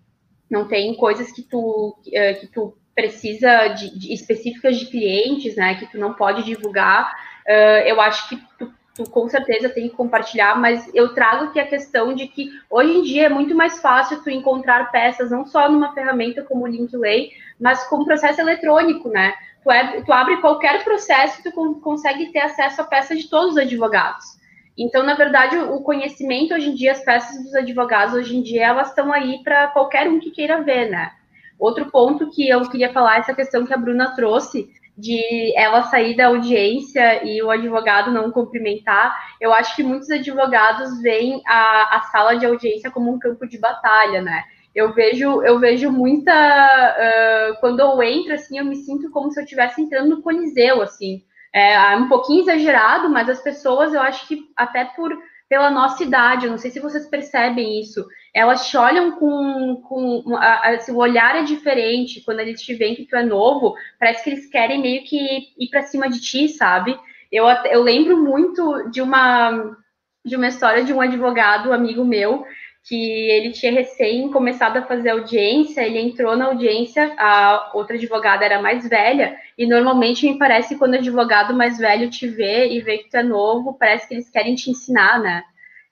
não 0.50 0.66
tem 0.66 0.96
coisas 0.96 1.30
que 1.30 1.42
tu 1.42 1.96
uh, 1.96 2.40
que 2.40 2.48
tu 2.48 2.76
precisa 2.92 3.68
de, 3.68 3.96
de, 3.96 4.12
específicas 4.12 4.78
de 4.78 4.86
clientes, 4.86 5.54
né, 5.54 5.76
que 5.76 5.86
tu 5.86 5.98
não 5.98 6.14
pode 6.14 6.42
divulgar, 6.42 7.14
uh, 7.46 7.86
eu 7.86 8.00
acho 8.00 8.28
que 8.28 8.36
tu, 8.58 8.72
com 9.04 9.28
certeza 9.28 9.68
tem 9.68 9.88
que 9.88 9.96
compartilhar, 9.96 10.59
mas 10.59 10.88
eu 10.94 11.12
trago 11.12 11.46
aqui 11.46 11.61
a 11.61 11.66
questão 11.66 12.14
de 12.14 12.26
que 12.26 12.50
hoje 12.70 12.92
em 12.92 13.02
dia 13.02 13.26
é 13.26 13.28
muito 13.28 13.54
mais 13.54 13.80
fácil 13.80 14.22
tu 14.22 14.30
encontrar 14.30 14.90
peças, 14.90 15.30
não 15.30 15.44
só 15.44 15.70
numa 15.70 15.92
ferramenta 15.92 16.42
como 16.42 16.64
o 16.64 16.66
Linklay, 16.66 17.30
mas 17.61 17.85
com 17.88 18.04
processo 18.04 18.40
eletrônico, 18.40 19.09
né? 19.09 19.35
Tu, 19.62 19.70
é, 19.70 20.00
tu 20.02 20.12
abre 20.12 20.40
qualquer 20.40 20.82
processo 20.85 21.40
e 21.40 21.42
tu 21.42 21.74
consegue 21.82 22.32
ter 22.32 22.40
acesso 22.40 22.80
à 22.80 22.85
peça 22.85 23.14
de 23.14 23.28
todos 23.28 23.52
os 23.52 23.59
advogados. 23.59 24.37
Então, 24.78 25.02
na 25.02 25.14
verdade, 25.14 25.56
o 25.56 25.80
conhecimento 25.80 26.54
hoje 26.54 26.68
em 26.68 26.74
dia, 26.74 26.92
as 26.92 27.02
peças 27.02 27.42
dos 27.42 27.54
advogados 27.54 28.14
hoje 28.14 28.37
em 28.37 28.42
dia, 28.42 28.66
elas 28.66 28.88
estão 28.88 29.12
aí 29.12 29.42
para 29.42 29.68
qualquer 29.68 30.09
um 30.09 30.20
que 30.20 30.30
queira 30.30 30.62
ver, 30.62 30.90
né? 30.90 31.12
Outro 31.59 31.90
ponto 31.90 32.30
que 32.30 32.48
eu 32.48 32.68
queria 32.68 32.92
falar, 32.92 33.18
essa 33.18 33.35
questão 33.35 33.64
que 33.66 33.72
a 33.72 33.78
Bruna 33.78 34.14
trouxe, 34.14 34.70
de 34.96 35.52
ela 35.56 35.82
sair 35.85 36.16
da 36.16 36.28
audiência 36.28 37.24
e 37.24 37.42
o 37.42 37.50
advogado 37.50 38.11
não 38.11 38.30
cumprimentar, 38.30 39.14
eu 39.40 39.52
acho 39.52 39.76
que 39.76 39.82
muitos 39.82 40.11
advogados 40.11 41.02
veem 41.02 41.42
a, 41.46 41.96
a 41.96 42.02
sala 42.11 42.37
de 42.37 42.46
audiência 42.46 42.90
como 42.90 43.12
um 43.12 43.18
campo 43.18 43.46
de 43.46 43.59
batalha, 43.59 44.22
né? 44.22 44.44
Eu 44.74 44.92
vejo, 44.92 45.42
eu 45.42 45.59
vejo 45.59 45.90
muita. 45.90 46.32
Uh, 46.32 47.61
quando 47.61 47.80
eu 47.80 48.02
entro, 48.02 48.35
assim, 48.35 48.59
eu 48.59 48.64
me 48.64 48.76
sinto 48.76 49.11
como 49.11 49.30
se 49.30 49.40
eu 49.40 49.44
estivesse 49.44 49.80
entrando 49.80 50.16
no 50.16 50.22
Coliseu, 50.22 50.82
assim. 50.82 51.22
É 51.54 51.96
um 51.96 52.09
pouquinho 52.09 52.42
exagerado, 52.42 53.09
mas 53.09 53.30
as 53.30 53.40
pessoas, 53.40 53.94
eu 53.94 54.00
acho 54.02 54.28
que 54.28 54.38
até 54.54 54.85
por 54.85 55.11
pela 55.48 55.70
nossa 55.70 56.02
idade, 56.02 56.46
eu 56.46 56.50
não 56.50 56.59
sei 56.59 56.70
se 56.70 56.80
vocês 56.80 57.06
percebem 57.09 57.80
isso, 57.80 58.04
elas 58.35 58.68
te 58.68 58.76
olham 58.76 59.12
com, 59.12 59.76
com 59.88 60.37
a, 60.37 60.70
a, 60.70 60.78
o 60.90 60.96
olhar 60.96 61.37
é 61.37 61.42
diferente 61.42 62.20
quando 62.24 62.40
eles 62.40 62.61
te 62.61 62.74
veem 62.74 62.94
que 62.94 63.04
tu 63.04 63.16
é 63.16 63.24
novo, 63.24 63.74
parece 63.98 64.24
que 64.24 64.30
eles 64.30 64.46
querem 64.46 64.80
meio 64.80 65.04
que 65.04 65.52
ir 65.59 65.68
para 65.70 65.82
cima 65.82 66.09
de 66.09 66.20
ti, 66.20 66.48
sabe? 66.48 66.98
Eu, 67.30 67.46
eu 67.46 67.82
lembro 67.82 68.22
muito 68.22 68.90
de 68.90 69.00
uma 69.00 69.76
de 70.24 70.35
uma 70.35 70.48
história 70.48 70.82
de 70.82 70.92
um 70.92 71.00
advogado 71.00 71.72
amigo 71.72 72.04
meu 72.04 72.44
que 72.87 73.31
ele 73.31 73.51
tinha 73.51 73.72
recém 73.72 74.31
começado 74.31 74.77
a 74.77 74.83
fazer 74.83 75.11
audiência, 75.11 75.81
ele 75.83 75.99
entrou 75.99 76.37
na 76.37 76.46
audiência, 76.46 77.12
a 77.18 77.72
outra 77.75 77.96
advogada 77.96 78.44
era 78.44 78.62
mais 78.62 78.88
velha, 78.88 79.37
e 79.59 79.66
normalmente 79.66 80.25
me 80.31 80.38
parece 80.38 80.79
quando 80.79 80.94
o 80.94 80.99
advogado 80.99 81.53
mais 81.53 81.79
velho 81.79 82.09
te 82.09 82.29
vê 82.29 82.68
e 82.68 82.81
vê 82.81 82.99
que 82.99 83.11
tu 83.11 83.16
é 83.16 83.25
novo, 83.25 83.75
parece 83.75 84.07
que 84.07 84.14
eles 84.14 84.31
querem 84.31 84.55
te 84.55 84.70
ensinar, 84.70 85.18
né? 85.18 85.42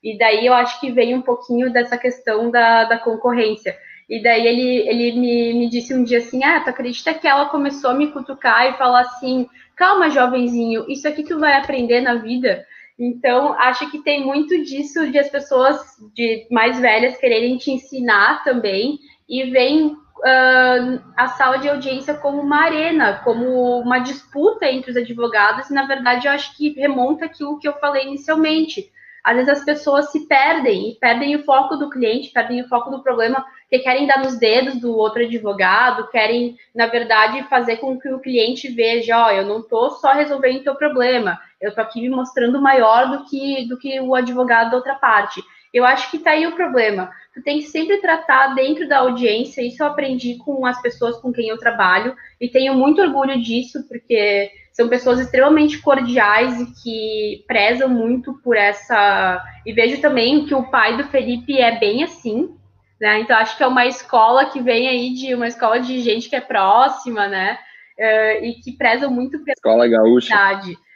E 0.05 0.17
daí 0.17 0.47
eu 0.47 0.55
acho 0.55 0.79
que 0.81 0.93
vem 0.93 1.17
um 1.17 1.23
pouquinho 1.23 1.73
dessa 1.73 1.99
questão 1.99 2.49
da, 2.49 2.85
da 2.85 2.99
concorrência. 2.99 3.77
E 4.09 4.23
daí 4.23 4.47
ele, 4.47 4.89
ele 4.89 5.19
me, 5.19 5.55
me 5.55 5.69
disse 5.69 5.95
um 5.95 6.05
dia 6.05 6.19
assim: 6.19 6.45
Ah, 6.45 6.61
tu 6.61 6.69
acredita 6.71 7.15
que 7.15 7.27
ela 7.27 7.47
começou 7.47 7.91
a 7.91 7.95
me 7.95 8.13
cutucar 8.13 8.69
e 8.69 8.77
falar 8.77 9.01
assim: 9.01 9.49
Calma, 9.75 10.11
jovenzinho, 10.11 10.85
isso 10.89 11.09
aqui 11.09 11.25
tu 11.25 11.41
vai 11.41 11.55
aprender 11.55 12.03
na 12.03 12.17
vida. 12.17 12.67
Então, 12.99 13.55
acho 13.55 13.91
que 13.91 14.03
tem 14.03 14.25
muito 14.25 14.63
disso 14.63 15.11
de 15.11 15.19
as 15.19 15.29
pessoas 15.29 15.81
de 16.15 16.47
mais 16.51 16.79
velhas 16.79 17.17
quererem 17.17 17.57
te 17.57 17.73
ensinar 17.73 18.45
também 18.45 18.99
e 19.29 19.51
vem 19.51 19.89
uh, 19.89 21.03
a 21.17 21.29
sala 21.29 21.59
de 21.59 21.69
audiência 21.69 22.15
como 22.15 22.41
uma 22.41 22.63
arena, 22.63 23.21
como 23.25 23.81
uma 23.81 23.99
disputa 23.99 24.67
entre 24.67 24.93
os 24.93 24.97
advogados, 24.97 25.71
e 25.71 25.75
na 25.75 25.87
verdade 25.87 26.27
eu 26.27 26.33
acho 26.33 26.57
que 26.57 26.71
remonta 26.75 27.25
aquilo 27.25 27.59
que 27.59 27.67
eu 27.67 27.75
falei 27.75 28.07
inicialmente. 28.07 28.93
Às 29.25 29.37
vezes 29.37 29.53
as 29.61 29.65
pessoas 29.65 30.13
se 30.13 30.29
perdem 30.29 30.91
e 30.91 30.95
perdem 30.97 31.35
o 31.35 31.45
foco 31.45 31.77
do 31.77 31.89
cliente, 31.89 32.31
perdem 32.31 32.61
o 32.61 32.69
foco 32.69 32.91
do 32.91 33.03
problema, 33.03 33.45
que 33.71 33.79
querem 33.79 34.07
dar 34.07 34.19
nos 34.19 34.39
dedos 34.39 34.79
do 34.79 34.95
outro 34.95 35.23
advogado, 35.23 36.11
querem, 36.11 36.59
na 36.75 36.87
verdade, 36.87 37.43
fazer 37.49 37.79
com 37.79 37.99
que 37.99 38.09
o 38.11 38.21
cliente 38.21 38.69
veja, 38.69 39.19
ó, 39.19 39.29
oh, 39.29 39.31
eu 39.31 39.47
não 39.47 39.61
estou 39.61 39.93
só 39.93 40.13
resolvendo 40.13 40.61
o 40.61 40.65
teu 40.65 40.75
problema, 40.75 41.41
eu 41.65 41.71
estou 41.71 41.83
aqui 41.83 42.01
me 42.01 42.11
mostrando 42.11 42.61
maior 42.61 43.11
do 43.11 43.25
que, 43.25 43.67
do 43.69 43.79
que 43.79 43.99
o 44.01 44.15
advogado 44.15 44.71
da 44.71 44.77
outra 44.77 44.95
parte. 44.95 45.43
Eu 45.73 45.85
acho 45.85 46.11
que 46.11 46.19
está 46.19 46.31
aí 46.31 46.47
o 46.47 46.55
problema. 46.55 47.11
Tu 47.33 47.43
tem 47.43 47.59
que 47.59 47.65
sempre 47.65 47.97
tratar 47.97 48.55
dentro 48.55 48.89
da 48.89 48.99
audiência, 48.99 49.61
isso 49.61 49.83
eu 49.83 49.89
aprendi 49.89 50.37
com 50.37 50.65
as 50.65 50.81
pessoas 50.81 51.17
com 51.21 51.33
quem 51.33 51.49
eu 51.49 51.59
trabalho, 51.59 52.15
e 52.41 52.49
tenho 52.49 52.75
muito 52.75 53.03
orgulho 53.03 53.43
disso, 53.43 53.83
porque 53.89 54.53
são 54.73 54.89
pessoas 54.89 55.19
extremamente 55.19 55.81
cordiais 55.81 56.61
e 56.61 56.67
que 56.83 57.45
prezam 57.47 57.89
muito 57.89 58.35
por 58.43 58.57
essa. 58.57 59.43
E 59.65 59.73
vejo 59.73 60.01
também 60.01 60.45
que 60.47 60.55
o 60.55 60.71
pai 60.71 60.97
do 60.97 61.05
Felipe 61.05 61.59
é 61.59 61.77
bem 61.79 62.05
assim, 62.05 62.57
né? 63.01 63.21
Então 63.21 63.37
acho 63.37 63.57
que 63.57 63.63
é 63.63 63.67
uma 63.67 63.87
escola 63.87 64.47
que 64.47 64.61
vem 64.61 64.89
aí 64.89 65.13
de 65.15 65.35
uma 65.35 65.49
escola 65.49 65.81
de 65.81 66.01
gente 66.01 66.29
que 66.29 66.37
é 66.37 66.41
próxima, 66.41 67.27
né? 67.27 67.59
Uh, 67.99 68.45
e 68.45 68.55
que 68.55 68.73
prezam 68.73 69.11
muito 69.11 69.39
pela 69.45 69.55
escola 69.55 69.89
gaúcha. 69.89 70.35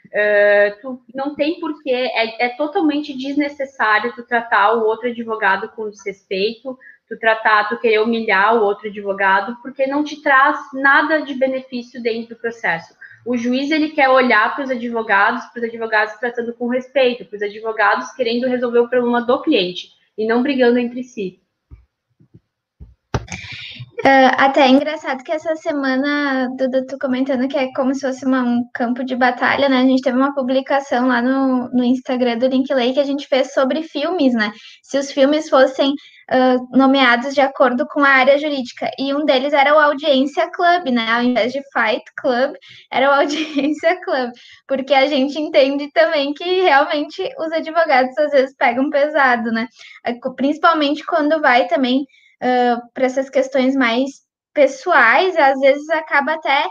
Uh, 0.08 0.80
tu 0.80 1.02
não 1.14 1.34
tem 1.34 1.60
porquê, 1.60 1.90
é, 1.90 2.46
é 2.46 2.48
totalmente 2.50 3.16
desnecessário 3.16 4.14
tu 4.14 4.22
tratar 4.22 4.72
o 4.72 4.86
outro 4.86 5.08
advogado 5.08 5.68
com 5.70 5.90
desrespeito, 5.90 6.78
tu 7.06 7.18
tratar, 7.18 7.68
tu 7.68 7.78
querer 7.78 8.00
humilhar 8.00 8.56
o 8.56 8.64
outro 8.64 8.88
advogado, 8.88 9.56
porque 9.62 9.86
não 9.86 10.02
te 10.02 10.22
traz 10.22 10.58
nada 10.72 11.20
de 11.20 11.34
benefício 11.34 12.02
dentro 12.02 12.34
do 12.34 12.40
processo. 12.40 12.94
O 13.26 13.36
juiz 13.36 13.70
ele 13.70 13.90
quer 13.90 14.08
olhar 14.08 14.54
para 14.54 14.64
os 14.64 14.70
advogados, 14.70 15.44
para 15.46 15.60
os 15.60 15.68
advogados 15.68 16.14
tratando 16.14 16.54
com 16.54 16.68
respeito, 16.68 17.26
para 17.26 17.36
os 17.36 17.42
advogados 17.42 18.10
querendo 18.12 18.46
resolver 18.46 18.78
o 18.78 18.88
problema 18.88 19.20
do 19.22 19.42
cliente 19.42 19.90
e 20.16 20.26
não 20.26 20.42
brigando 20.42 20.78
entre 20.78 21.02
si. 21.02 21.40
Uh, 24.04 24.30
até 24.36 24.60
é 24.60 24.68
engraçado 24.68 25.24
que 25.24 25.32
essa 25.32 25.56
semana, 25.56 26.48
Duda, 26.56 26.86
tu 26.86 26.96
comentando 27.00 27.48
que 27.48 27.56
é 27.58 27.72
como 27.72 27.92
se 27.92 28.02
fosse 28.02 28.24
uma, 28.24 28.42
um 28.44 28.62
campo 28.72 29.02
de 29.02 29.16
batalha, 29.16 29.68
né? 29.68 29.78
A 29.78 29.86
gente 29.86 30.02
teve 30.02 30.16
uma 30.16 30.32
publicação 30.32 31.08
lá 31.08 31.20
no, 31.20 31.68
no 31.70 31.82
Instagram 31.82 32.38
do 32.38 32.46
Linkley 32.46 32.92
que 32.92 33.00
a 33.00 33.04
gente 33.04 33.26
fez 33.26 33.52
sobre 33.52 33.82
filmes, 33.82 34.34
né? 34.34 34.52
Se 34.84 34.98
os 34.98 35.10
filmes 35.10 35.48
fossem 35.48 35.90
uh, 35.90 36.78
nomeados 36.78 37.34
de 37.34 37.40
acordo 37.40 37.86
com 37.88 38.00
a 38.00 38.08
área 38.08 38.38
jurídica. 38.38 38.88
E 38.96 39.12
um 39.12 39.24
deles 39.24 39.52
era 39.52 39.74
o 39.74 39.80
Audiência 39.80 40.48
Club, 40.52 40.90
né? 40.92 41.10
Ao 41.10 41.22
invés 41.22 41.52
de 41.52 41.60
Fight 41.72 42.04
Club, 42.16 42.54
era 42.92 43.10
o 43.10 43.14
Audiência 43.20 44.00
Club. 44.04 44.30
Porque 44.68 44.94
a 44.94 45.08
gente 45.08 45.40
entende 45.40 45.90
também 45.92 46.32
que 46.34 46.62
realmente 46.62 47.28
os 47.36 47.50
advogados 47.50 48.16
às 48.16 48.30
vezes 48.30 48.54
pegam 48.56 48.90
pesado, 48.90 49.50
né? 49.50 49.66
Principalmente 50.36 51.04
quando 51.04 51.40
vai 51.40 51.66
também 51.66 52.06
uh, 52.42 52.92
para 52.92 53.06
essas 53.06 53.30
questões 53.30 53.74
mais 53.74 54.10
pessoais, 54.52 55.36
às 55.36 55.58
vezes 55.60 55.88
acaba 55.90 56.34
até 56.34 56.66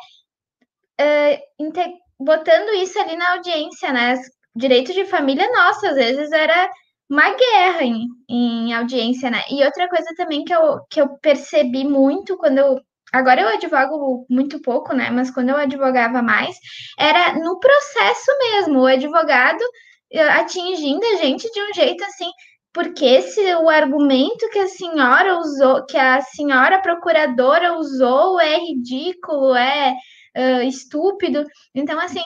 uh, 1.01 1.97
botando 2.19 2.73
isso 2.75 2.99
ali 2.99 3.15
na 3.15 3.33
audiência, 3.33 3.91
né? 3.91 4.15
Direito 4.55 4.93
de 4.93 5.05
família, 5.05 5.49
nossa, 5.51 5.89
às 5.89 5.95
vezes 5.95 6.31
era 6.31 6.69
uma 7.09 7.29
guerra 7.35 7.83
em, 7.83 8.07
em 8.29 8.73
audiência, 8.73 9.29
né? 9.29 9.43
E 9.49 9.63
outra 9.63 9.87
coisa 9.87 10.13
também 10.15 10.43
que 10.43 10.53
eu, 10.53 10.79
que 10.89 11.01
eu 11.01 11.17
percebi 11.19 11.83
muito 11.85 12.37
quando 12.37 12.57
eu. 12.57 12.81
Agora 13.13 13.41
eu 13.41 13.47
advogo 13.47 14.25
muito 14.29 14.61
pouco, 14.61 14.93
né? 14.93 15.09
Mas 15.09 15.31
quando 15.31 15.49
eu 15.49 15.57
advogava 15.57 16.21
mais, 16.21 16.57
era 16.99 17.33
no 17.39 17.57
processo 17.59 18.31
mesmo, 18.39 18.81
o 18.81 18.85
advogado 18.85 19.63
eh, 20.11 20.21
atingindo 20.21 21.05
a 21.05 21.15
gente 21.17 21.49
de 21.51 21.61
um 21.61 21.73
jeito 21.73 22.03
assim, 22.03 22.29
porque 22.77 23.23
se 23.23 23.41
o 23.55 23.67
argumento 23.67 24.47
que 24.51 24.59
a 24.59 24.67
senhora 24.67 25.39
usou, 25.39 25.83
que 25.87 25.97
a 25.97 26.21
senhora 26.21 26.79
procuradora 26.79 27.73
usou 27.73 28.39
é 28.39 28.55
ridículo, 28.59 29.55
é 29.55 29.95
uh, 30.37 30.61
estúpido. 30.61 31.43
Então, 31.73 31.99
assim, 31.99 32.21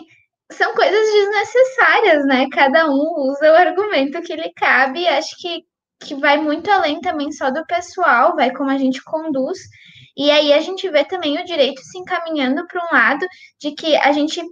são 0.51 0.73
coisas 0.73 1.09
desnecessárias, 1.09 2.25
né? 2.25 2.47
Cada 2.51 2.85
um 2.89 3.29
usa 3.29 3.49
o 3.49 3.55
argumento 3.55 4.21
que 4.23 4.35
lhe 4.35 4.51
cabe. 4.53 5.07
Acho 5.07 5.37
que, 5.39 5.63
que 6.01 6.15
vai 6.15 6.37
muito 6.37 6.69
além 6.69 6.99
também 6.99 7.31
só 7.31 7.49
do 7.49 7.65
pessoal, 7.65 8.35
vai 8.35 8.51
como 8.51 8.71
a 8.71 8.77
gente 8.77 9.01
conduz. 9.05 9.57
E 10.17 10.29
aí 10.29 10.51
a 10.51 10.59
gente 10.59 10.89
vê 10.89 11.05
também 11.05 11.39
o 11.39 11.45
direito 11.45 11.79
se 11.81 11.97
encaminhando 11.97 12.67
para 12.67 12.83
um 12.83 12.93
lado 12.93 13.25
de 13.57 13.71
que 13.71 13.95
a 13.95 14.11
gente 14.11 14.43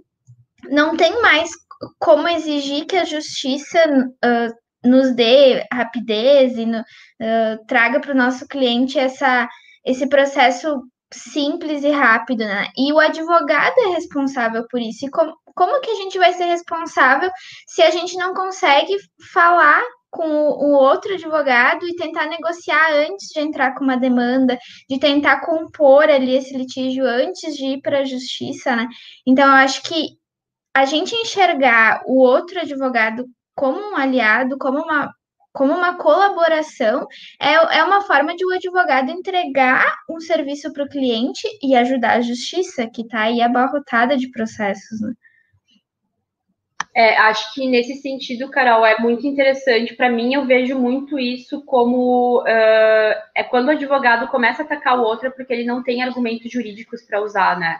não 0.70 0.96
tem 0.96 1.20
mais 1.20 1.50
como 1.98 2.26
exigir 2.26 2.86
que 2.86 2.96
a 2.96 3.04
justiça 3.04 3.78
uh, 4.24 4.60
nos 4.84 5.14
dê 5.14 5.66
rapidez 5.72 6.56
e 6.56 6.66
no, 6.66 6.80
uh, 6.80 7.66
traga 7.66 8.00
para 8.00 8.12
o 8.12 8.16
nosso 8.16 8.46
cliente 8.48 8.98
essa, 8.98 9.48
esse 9.84 10.08
processo 10.08 10.82
simples 11.12 11.82
e 11.82 11.90
rápido, 11.90 12.44
né? 12.44 12.68
E 12.76 12.92
o 12.92 12.98
advogado 12.98 13.74
é 13.78 13.88
responsável 13.88 14.64
por 14.70 14.80
isso. 14.80 15.06
E 15.06 15.10
como, 15.10 15.34
como 15.54 15.80
que 15.80 15.90
a 15.90 15.96
gente 15.96 16.18
vai 16.18 16.32
ser 16.32 16.44
responsável 16.44 17.30
se 17.66 17.82
a 17.82 17.90
gente 17.90 18.16
não 18.16 18.32
consegue 18.32 18.96
falar 19.32 19.82
com 20.10 20.26
o 20.26 20.72
outro 20.72 21.14
advogado 21.14 21.86
e 21.86 21.94
tentar 21.94 22.26
negociar 22.26 22.92
antes 22.92 23.28
de 23.28 23.40
entrar 23.40 23.74
com 23.74 23.84
uma 23.84 23.96
demanda, 23.96 24.58
de 24.88 24.98
tentar 24.98 25.40
compor 25.40 26.04
ali 26.04 26.36
esse 26.36 26.56
litígio 26.56 27.04
antes 27.04 27.56
de 27.56 27.64
ir 27.64 27.80
para 27.80 28.00
a 28.00 28.04
justiça, 28.04 28.74
né? 28.74 28.88
Então, 29.26 29.46
eu 29.46 29.54
acho 29.54 29.82
que 29.82 30.18
a 30.74 30.84
gente 30.84 31.14
enxergar 31.14 32.02
o 32.06 32.18
outro 32.20 32.60
advogado 32.60 33.24
como 33.60 33.78
um 33.78 33.96
aliado, 33.96 34.56
como 34.56 34.78
uma 34.80 35.12
como 35.52 35.72
uma 35.74 35.98
colaboração, 35.98 37.08
é, 37.40 37.54
é 37.78 37.82
uma 37.82 38.02
forma 38.02 38.36
de 38.36 38.44
o 38.44 38.50
um 38.50 38.54
advogado 38.54 39.10
entregar 39.10 39.96
um 40.08 40.20
serviço 40.20 40.72
para 40.72 40.84
o 40.84 40.88
cliente 40.88 41.46
e 41.60 41.74
ajudar 41.74 42.12
a 42.12 42.20
justiça, 42.20 42.86
que 42.86 43.02
está 43.02 43.22
aí 43.22 43.42
abarrotada 43.42 44.16
de 44.16 44.30
processos. 44.30 45.00
Né? 45.00 45.12
É, 46.94 47.18
acho 47.18 47.52
que 47.52 47.66
nesse 47.66 47.96
sentido, 47.96 48.48
Carol, 48.48 48.86
é 48.86 48.96
muito 49.00 49.26
interessante. 49.26 49.96
Para 49.96 50.08
mim, 50.08 50.34
eu 50.34 50.46
vejo 50.46 50.78
muito 50.78 51.18
isso 51.18 51.64
como 51.64 52.42
uh, 52.42 53.14
é 53.34 53.42
quando 53.42 53.68
o 53.68 53.72
advogado 53.72 54.28
começa 54.28 54.62
a 54.62 54.64
atacar 54.64 55.00
o 55.00 55.02
outro 55.02 55.32
porque 55.32 55.52
ele 55.52 55.64
não 55.64 55.82
tem 55.82 56.00
argumentos 56.00 56.50
jurídicos 56.50 57.02
para 57.02 57.20
usar, 57.20 57.58
né? 57.58 57.76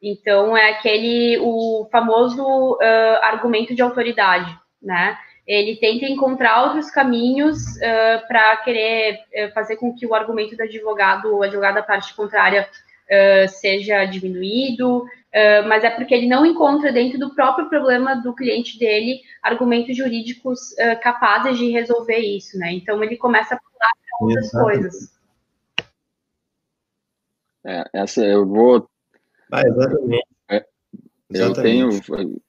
Então 0.00 0.56
é 0.56 0.70
aquele 0.70 1.36
o 1.40 1.88
famoso 1.90 2.44
uh, 2.74 3.18
argumento 3.22 3.74
de 3.74 3.82
autoridade, 3.82 4.56
né? 4.80 5.18
Ele 5.46 5.76
tenta 5.76 6.06
encontrar 6.06 6.64
outros 6.64 6.90
caminhos 6.90 7.56
uh, 7.76 8.26
para 8.28 8.56
querer 8.58 9.18
fazer 9.54 9.76
com 9.76 9.94
que 9.94 10.06
o 10.06 10.14
argumento 10.14 10.56
do 10.56 10.62
advogado, 10.62 11.36
o 11.36 11.42
advogado 11.42 11.76
da 11.76 11.82
parte 11.82 12.14
contrária, 12.14 12.68
seja 13.48 14.04
diminuído, 14.04 15.06
Uh, 15.28 15.68
mas 15.68 15.84
é 15.84 15.90
porque 15.90 16.14
ele 16.14 16.26
não 16.26 16.46
encontra 16.46 16.90
dentro 16.90 17.18
do 17.18 17.34
próprio 17.34 17.68
problema 17.68 18.14
do 18.14 18.34
cliente 18.34 18.78
dele 18.78 19.20
argumentos 19.42 19.94
jurídicos 19.94 20.72
uh, 20.72 20.98
capazes 21.02 21.58
de 21.58 21.70
resolver 21.70 22.16
isso, 22.16 22.58
né? 22.58 22.72
Então 22.72 23.04
ele 23.04 23.14
começa 23.14 23.54
a 23.54 23.58
pular 23.58 23.92
para 24.00 24.26
outras 24.26 24.44
Exatamente. 24.46 24.80
coisas. 24.80 25.18
É, 27.66 27.84
essa 27.92 28.24
eu 28.24 28.46
vou. 28.46 28.88
Ah, 29.52 29.60
exatamente. 29.60 30.26
É, 30.50 30.66
eu 31.28 31.52
tenho 31.52 31.90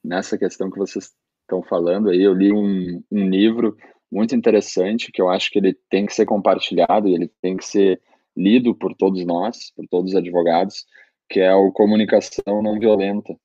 nessa 0.02 0.38
questão 0.38 0.72
que 0.72 0.78
vocês 0.78 1.13
estão 1.50 1.64
falando 1.64 2.10
aí, 2.10 2.22
eu 2.22 2.34
li 2.34 2.52
um, 2.52 3.04
um 3.12 3.30
livro 3.30 3.76
muito 4.12 4.36
interessante 4.36 5.12
que 5.12 5.22
eu 5.22 5.30
acho 5.30 5.50
que 5.52 5.58
ele 5.58 5.76
tem 5.90 6.06
que 6.06 6.14
ser 6.14 6.26
compartilhado 6.26 7.08
e 7.08 7.14
ele 7.14 7.32
tem 7.42 7.58
que 7.58 7.66
ser 7.66 8.02
lido 8.38 8.76
por 8.76 8.96
todos 8.96 9.26
nós, 9.26 9.72
por 9.76 9.86
todos 9.88 10.12
os 10.12 10.18
advogados 10.18 10.86
que 11.30 11.40
é 11.40 11.54
o 11.54 11.72
Comunicação 11.72 12.62
Não 12.64 12.80
Violenta, 12.80 13.36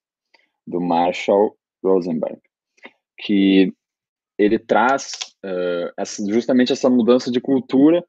do 0.67 0.81
Marshall 0.81 1.55
Rosenberg, 1.83 2.40
que 3.19 3.73
ele 4.38 4.59
traz 4.59 5.12
uh, 5.45 5.93
essa, 5.97 6.25
justamente 6.27 6.73
essa 6.73 6.88
mudança 6.88 7.31
de 7.31 7.40
cultura 7.40 8.03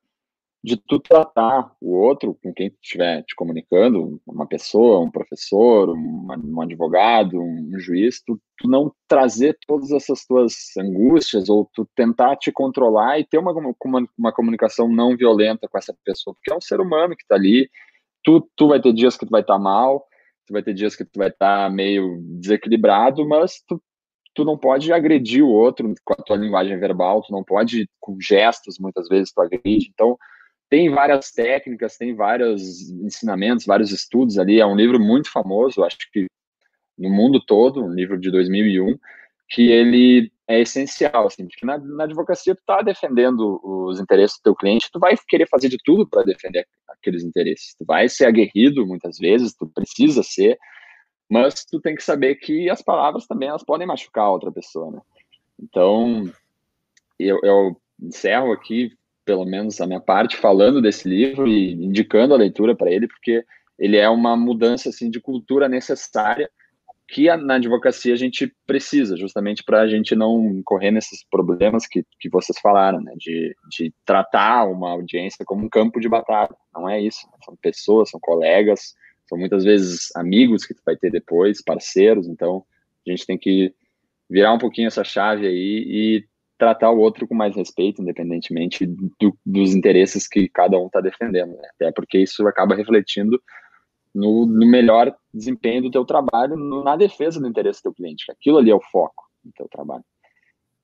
de 0.66 0.78
tu 0.78 1.00
tratar 1.00 1.72
o 1.80 1.96
outro 1.96 2.36
com 2.42 2.52
quem 2.52 2.74
estiver 2.82 3.22
te 3.22 3.36
comunicando, 3.36 4.20
uma 4.26 4.48
pessoa, 4.48 5.00
um 5.00 5.12
professor, 5.12 5.90
um, 5.92 6.28
um 6.44 6.60
advogado, 6.60 7.40
um, 7.40 7.70
um 7.72 7.80
juiz, 7.80 8.20
tu, 8.26 8.42
tu, 8.58 8.68
não 8.68 8.92
trazer 9.08 9.56
todas 9.68 9.92
essas 9.92 10.26
tuas 10.26 10.76
angústias 10.76 11.50
ou 11.50 11.70
tu 11.72 11.88
tentar 11.96 12.36
te 12.38 12.52
controlar 12.52 13.20
e 13.20 13.24
ter 13.24 13.38
uma, 13.38 13.52
uma, 13.52 14.08
uma 14.18 14.34
comunicação 14.34 14.88
não 14.88 15.16
violenta 15.16 15.68
com 15.68 15.78
essa 15.78 15.96
pessoa, 16.04 16.34
porque 16.34 16.52
é 16.52 16.58
um 16.58 16.62
ser 16.62 16.82
humano 16.82 17.16
que 17.16 17.22
está 17.22 17.36
ali, 17.36 17.70
tu, 18.24 18.42
tu 18.56 18.70
vai 18.70 18.82
ter 18.82 18.92
dias 18.92 19.16
que 19.16 19.26
tu 19.28 19.30
vai 19.30 19.42
estar 19.42 19.54
tá 19.54 19.60
mal, 19.60 20.04
tu 20.48 20.54
vai 20.54 20.64
ter 20.64 20.74
dias 20.74 20.96
que 20.96 21.06
tu 21.06 21.20
vai 21.20 21.30
estar 21.30 21.66
tá 21.66 21.70
meio 21.70 22.20
desequilibrado, 22.40 23.24
mas 23.28 23.62
tu, 23.68 23.80
tu 24.34 24.44
não 24.44 24.58
pode 24.58 24.92
agredir 24.92 25.44
o 25.44 25.50
outro 25.50 25.94
com 26.04 26.14
a 26.14 26.24
tua 26.24 26.38
linguagem 26.38 26.80
verbal, 26.80 27.22
tu 27.22 27.32
não 27.32 27.44
pode, 27.44 27.88
com 28.00 28.18
gestos, 28.20 28.80
muitas 28.80 29.08
vezes 29.08 29.32
tu 29.32 29.42
agride. 29.42 29.92
Então, 29.94 30.18
tem 30.70 30.90
várias 30.90 31.32
técnicas, 31.32 31.98
tem 31.98 32.16
vários 32.16 32.90
ensinamentos, 32.90 33.66
vários 33.66 33.92
estudos 33.92 34.38
ali. 34.38 34.60
É 34.60 34.66
um 34.66 34.76
livro 34.76 35.00
muito 35.00 35.32
famoso, 35.32 35.84
acho 35.84 35.98
que 36.12 36.26
no 36.98 37.10
mundo 37.10 37.44
todo, 37.46 37.84
um 37.84 37.94
livro 37.94 38.20
de 38.20 38.32
2001, 38.32 38.98
que 39.50 39.70
ele 39.70 40.32
é 40.48 40.62
essencial, 40.62 41.28
assim, 41.28 41.48
porque 41.48 41.66
na, 41.66 41.78
na 41.78 42.04
advocacia 42.04 42.56
tu 42.56 42.62
tá 42.66 42.82
defendendo 42.82 43.60
os 43.64 44.00
interesses 44.00 44.38
do 44.38 44.44
teu 44.44 44.56
cliente, 44.56 44.90
tu 44.92 45.00
vai 45.00 45.16
querer 45.28 45.48
fazer 45.48 45.70
de 45.70 45.78
tudo 45.84 46.08
para 46.08 46.24
defender 46.24 46.68
aqueles 46.88 47.24
interesses. 47.24 47.76
Tu 47.78 47.86
vai 47.86 48.08
ser 48.08 48.26
aguerrido 48.26 48.86
muitas 48.86 49.18
vezes, 49.18 49.56
tu 49.56 49.68
precisa 49.68 50.24
ser, 50.24 50.58
mas 51.30 51.66
tu 51.66 51.80
tem 51.80 51.96
que 51.96 52.04
saber 52.04 52.36
que 52.36 52.70
as 52.70 52.82
palavras 52.82 53.26
também 53.26 53.50
elas 53.50 53.64
podem 53.64 53.88
machucar 53.88 54.26
a 54.26 54.32
outra 54.32 54.52
pessoa, 54.52 54.92
né? 54.92 55.02
Então, 55.60 56.32
eu, 57.20 57.40
eu 57.44 57.82
encerro 58.02 58.52
aqui, 58.52 58.92
pelo 59.26 59.46
menos 59.46 59.82
a 59.82 59.88
minha 59.88 60.00
parte, 60.00 60.38
falando 60.38 60.82
desse 60.82 61.10
livro 61.10 61.48
e 61.48 61.74
indicando 61.74 62.34
a 62.34 62.38
leitura 62.38 62.76
para 62.76 62.92
ele, 62.92 63.08
porque 63.08 63.44
ele 63.78 63.98
é 63.98 64.08
uma 64.08 64.38
mudança 64.38 64.90
assim 64.90 65.10
de 65.10 65.20
cultura 65.20 65.68
necessária 65.68 66.50
que 67.08 67.34
na 67.38 67.56
advocacia 67.56 68.14
a 68.14 68.18
gente 68.18 68.52
precisa, 68.66 69.16
justamente 69.16 69.64
para 69.64 69.82
a 69.82 69.88
gente 69.88 70.16
não 70.16 70.62
correr 70.66 70.90
nesses 70.90 71.24
problemas 71.30 71.86
que, 71.86 72.04
que 72.20 72.30
vocês 72.30 72.58
falaram, 72.60 73.00
né? 73.00 73.14
De, 73.18 73.56
de 73.70 73.94
tratar 74.04 74.66
uma 74.66 74.92
audiência 74.92 75.46
como 75.46 75.66
um 75.66 75.70
campo 75.70 76.00
de 76.00 76.10
batalha. 76.10 76.56
Não 76.74 76.90
é 76.90 77.00
isso. 77.00 77.28
Né? 77.32 77.38
São 77.46 77.56
pessoas, 77.62 78.10
são 78.10 78.20
colegas, 78.20 78.96
são 79.28 79.38
muitas 79.38 79.64
vezes 79.64 80.10
amigos 80.16 80.66
que 80.66 80.74
tu 80.74 80.82
vai 80.84 80.96
ter 80.96 81.12
depois, 81.12 81.64
parceiros. 81.64 82.28
Então, 82.28 82.66
a 83.08 83.12
gente 83.12 83.26
tem 83.26 83.38
que 83.38 83.72
virar 84.28 84.54
um 84.54 84.60
pouquinho 84.60 84.88
essa 84.88 85.04
chave 85.04 85.46
aí 85.46 85.84
e 85.88 86.26
tratar 86.58 86.92
o 86.92 87.00
outro 87.00 87.28
com 87.28 87.36
mais 87.36 87.56
respeito, 87.56 88.02
independentemente 88.02 88.86
do, 88.86 89.38
dos 89.46 89.76
interesses 89.76 90.28
que 90.28 90.48
cada 90.48 90.78
um 90.78 90.88
está 90.88 91.02
defendendo. 91.02 91.56
Né? 91.56 91.68
Até 91.76 91.92
porque 91.92 92.18
isso 92.20 92.48
acaba 92.48 92.76
refletindo 92.76 93.42
no, 94.14 94.46
no, 94.46 94.66
melhor 94.66 95.16
desempenho 95.34 95.84
do 95.84 95.92
teu 95.92 96.06
trabalho, 96.06 96.56
no, 96.56 96.84
na 96.84 96.96
defesa 96.96 97.40
do 97.40 97.48
interesse 97.48 97.80
do 97.80 97.84
teu 97.84 97.94
cliente. 97.94 98.32
Aquilo 98.32 98.58
ali 98.58 98.72
é 98.72 98.76
o 98.76 98.82
foco 98.82 99.26
do 99.44 99.52
teu 99.52 99.68
trabalho. 99.68 100.06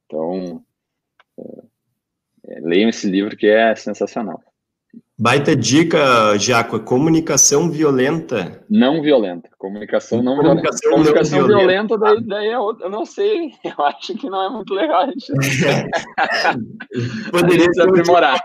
Então, 0.06 0.64
é, 1.40 1.64
é, 2.48 2.60
leiam 2.60 2.90
esse 2.90 3.10
livro 3.10 3.38
que 3.38 3.48
é 3.48 3.74
sensacional. 3.76 4.42
Baita 5.22 5.56
dica, 5.56 6.36
Jaco, 6.40 6.78
é 6.78 6.80
comunicação 6.80 7.70
violenta. 7.70 8.66
Não 8.68 9.04
violenta, 9.04 9.52
comunicação 9.56 10.24
não 10.24 10.36
comunicação 10.36 10.90
violenta. 10.90 11.12
Comunicação 11.12 11.40
não 11.42 11.48
violenta, 11.48 11.96
violenta 11.96 11.98
daí, 12.00 12.28
daí 12.28 12.48
é 12.48 12.58
outra, 12.58 12.88
eu 12.88 12.90
não 12.90 13.06
sei, 13.06 13.54
eu 13.64 13.86
acho 13.86 14.16
que 14.16 14.28
não 14.28 14.44
é 14.44 14.50
muito 14.50 14.74
legal. 14.74 15.06
Gente... 15.06 15.32
Poderia 17.30 17.72
se 17.72 17.82
aprimorar. 17.84 18.42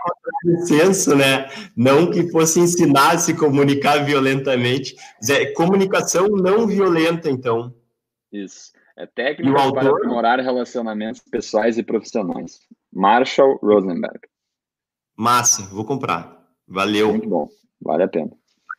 Senso, 0.67 1.15
né? 1.15 1.49
Não 1.75 2.11
que 2.11 2.29
fosse 2.29 2.59
ensinar 2.59 3.15
a 3.15 3.17
se 3.17 3.33
comunicar 3.33 4.05
violentamente. 4.05 4.95
É 5.27 5.47
comunicação 5.53 6.27
não 6.27 6.67
violenta, 6.67 7.27
então. 7.27 7.73
Isso. 8.31 8.71
É 8.95 9.07
técnica 9.07 9.71
para 9.71 9.89
aprimorar 9.89 10.39
relacionamentos 10.41 11.23
pessoais 11.31 11.75
e 11.79 11.81
profissionais. 11.81 12.59
Marshall 12.93 13.57
Rosenberg. 13.63 14.19
Massa, 15.17 15.63
vou 15.73 15.83
comprar. 15.83 16.36
Valeu. 16.67 17.09
Muito 17.09 17.29
bom, 17.29 17.47
vale 17.81 18.03
a 18.03 18.07
pena. 18.07 18.31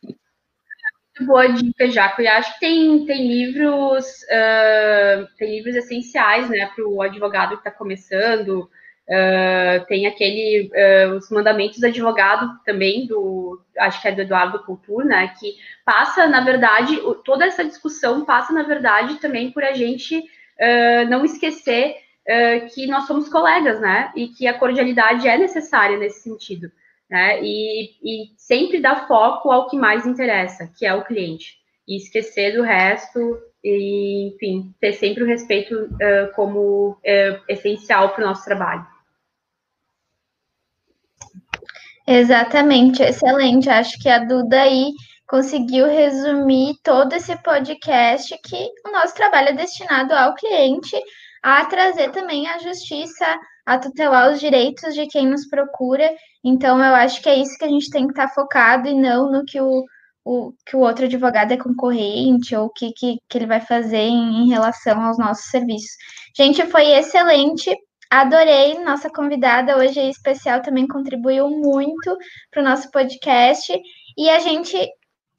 Muito 0.03 1.25
boa 1.25 1.47
dica, 1.47 1.89
Jaco. 1.89 2.21
E 2.21 2.27
acho 2.27 2.53
que 2.53 2.59
tem, 2.59 3.05
tem 3.05 3.27
livros, 3.27 4.05
uh, 4.05 5.27
tem 5.37 5.57
livros 5.57 5.75
essenciais, 5.75 6.49
né, 6.49 6.69
para 6.73 6.87
o 6.87 7.01
advogado 7.01 7.51
que 7.51 7.67
está 7.67 7.71
começando. 7.71 8.69
Uh, 9.09 9.83
tem 9.87 10.05
aquele 10.05 10.69
uh, 10.69 11.15
os 11.15 11.31
mandamentos 11.31 11.79
do 11.79 11.87
advogado 11.87 12.59
também 12.63 13.07
do 13.07 13.59
acho 13.79 13.99
que 13.99 14.07
é 14.07 14.11
do 14.11 14.21
Eduardo 14.21 14.63
Couture, 14.63 15.07
né 15.07 15.33
que 15.39 15.55
passa 15.83 16.27
na 16.27 16.41
verdade 16.41 16.95
toda 17.25 17.43
essa 17.43 17.65
discussão 17.65 18.23
passa 18.23 18.53
na 18.53 18.61
verdade 18.61 19.19
também 19.19 19.51
por 19.51 19.63
a 19.63 19.73
gente 19.73 20.15
uh, 20.15 21.09
não 21.09 21.25
esquecer 21.25 21.95
que 22.75 22.85
nós 22.85 23.07
somos 23.07 23.27
colegas 23.27 23.81
né 23.81 24.11
e 24.15 24.27
que 24.27 24.45
a 24.45 24.53
cordialidade 24.53 25.27
é 25.27 25.35
necessária 25.39 25.97
nesse 25.97 26.21
sentido 26.21 26.71
né? 27.09 27.41
E, 27.41 27.91
e 28.03 28.33
sempre 28.37 28.79
dar 28.79 29.07
foco 29.07 29.51
ao 29.51 29.67
que 29.67 29.77
mais 29.77 30.05
interessa, 30.05 30.71
que 30.77 30.85
é 30.85 30.93
o 30.93 31.03
cliente, 31.03 31.57
e 31.87 31.97
esquecer 31.97 32.55
do 32.55 32.61
resto, 32.61 33.19
e, 33.63 34.33
enfim, 34.33 34.73
ter 34.79 34.93
sempre 34.93 35.23
o 35.23 35.27
respeito 35.27 35.75
uh, 35.75 36.33
como 36.35 36.91
uh, 36.91 37.43
essencial 37.47 38.09
para 38.09 38.23
o 38.23 38.27
nosso 38.27 38.45
trabalho. 38.45 38.85
Exatamente, 42.07 43.03
excelente. 43.03 43.69
Acho 43.69 43.99
que 43.99 44.09
a 44.09 44.19
Duda 44.19 44.61
aí 44.61 44.91
conseguiu 45.27 45.85
resumir 45.85 46.73
todo 46.83 47.13
esse 47.13 47.35
podcast 47.43 48.35
que 48.43 48.71
o 48.87 48.91
nosso 48.91 49.13
trabalho 49.13 49.49
é 49.49 49.53
destinado 49.53 50.13
ao 50.13 50.33
cliente, 50.33 50.99
a 51.43 51.63
trazer 51.65 52.09
também 52.09 52.47
a 52.47 52.57
justiça, 52.57 53.39
a 53.69 53.77
tutelar 53.77 54.31
os 54.31 54.39
direitos 54.39 54.95
de 54.95 55.05
quem 55.05 55.27
nos 55.27 55.47
procura. 55.47 56.09
Então, 56.43 56.83
eu 56.83 56.95
acho 56.95 57.21
que 57.21 57.29
é 57.29 57.35
isso 57.35 57.55
que 57.55 57.65
a 57.65 57.69
gente 57.69 57.91
tem 57.91 58.07
que 58.07 58.13
estar 58.13 58.27
tá 58.27 58.33
focado 58.33 58.87
e 58.87 58.95
não 58.95 59.31
no 59.31 59.45
que 59.45 59.61
o, 59.61 59.85
o, 60.25 60.51
que 60.65 60.75
o 60.75 60.79
outro 60.79 61.05
advogado 61.05 61.51
é 61.51 61.57
concorrente 61.57 62.55
ou 62.55 62.65
o 62.65 62.69
que, 62.71 62.91
que, 62.93 63.19
que 63.29 63.37
ele 63.37 63.45
vai 63.45 63.61
fazer 63.61 63.97
em, 63.97 64.43
em 64.43 64.49
relação 64.49 64.99
aos 64.99 65.19
nossos 65.19 65.51
serviços. 65.51 65.91
Gente, 66.35 66.65
foi 66.65 66.87
excelente. 66.93 67.71
Adorei, 68.09 68.79
nossa 68.83 69.07
convidada 69.07 69.77
hoje 69.77 69.99
especial 70.09 70.63
também 70.63 70.87
contribuiu 70.87 71.47
muito 71.47 72.17
para 72.49 72.61
o 72.61 72.65
nosso 72.65 72.89
podcast. 72.89 73.79
E 74.17 74.29
a 74.31 74.39
gente 74.39 74.75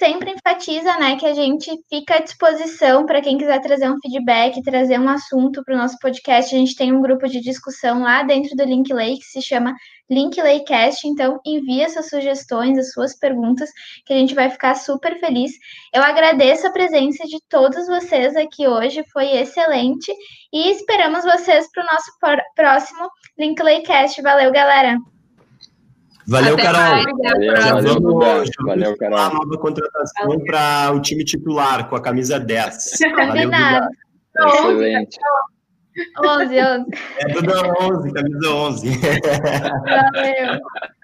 sempre 0.01 0.33
enfatiza, 0.33 0.97
né, 0.97 1.17
que 1.17 1.27
a 1.27 1.35
gente 1.35 1.71
fica 1.91 2.17
à 2.17 2.21
disposição 2.21 3.05
para 3.05 3.21
quem 3.21 3.37
quiser 3.37 3.61
trazer 3.61 3.91
um 3.91 3.99
feedback, 4.01 4.63
trazer 4.63 4.99
um 4.99 5.09
assunto 5.11 5.63
para 5.63 5.75
o 5.75 5.79
nosso 5.79 5.99
podcast. 5.99 6.55
A 6.55 6.59
gente 6.59 6.75
tem 6.75 6.91
um 6.91 7.03
grupo 7.03 7.29
de 7.29 7.39
discussão 7.39 8.01
lá 8.03 8.23
dentro 8.23 8.57
do 8.57 8.65
Linkley 8.65 9.19
que 9.19 9.27
se 9.27 9.43
chama 9.43 9.75
Linklaycast, 10.11 11.07
então 11.07 11.39
envia 11.45 11.91
suas 11.91 12.09
sugestões, 12.09 12.79
as 12.79 12.93
suas 12.93 13.15
perguntas, 13.19 13.71
que 14.07 14.15
a 14.15 14.17
gente 14.17 14.35
vai 14.35 14.49
ficar 14.49 14.75
super 14.75 15.21
feliz. 15.21 15.53
Eu 15.95 16.03
agradeço 16.03 16.67
a 16.67 16.73
presença 16.73 17.25
de 17.25 17.39
todos 17.47 17.87
vocês 17.87 18.35
aqui 18.37 18.67
hoje, 18.67 19.05
foi 19.13 19.37
excelente 19.37 20.11
e 20.51 20.71
esperamos 20.71 21.25
vocês 21.25 21.71
para 21.71 21.83
o 21.83 21.87
nosso 21.87 22.11
próximo 22.57 23.07
Linklaycast. 23.39 24.23
Valeu, 24.23 24.51
galera! 24.51 25.20
Valeu, 26.31 26.55
Até 26.55 26.63
Carol. 26.63 27.05
Já 27.57 27.75
valeu, 27.75 27.95
vamos, 28.01 28.51
valeu, 28.65 28.97
Carol. 28.97 29.19
a 29.19 29.31
nova 29.31 29.59
contratação 29.59 30.39
para 30.47 30.93
o 30.93 31.01
time 31.01 31.25
titular 31.25 31.89
com 31.89 31.97
a 31.97 32.01
camisa 32.01 32.39
10. 32.39 32.99
Combinado. 33.17 33.89
Excelente. 34.39 35.19
11, 36.25 36.55
11. 36.55 36.87
É 37.19 37.33
tudo 37.33 37.53
11, 37.83 38.13
camisa 38.13 38.49
11. 38.49 38.91
Valeu. 39.85 40.61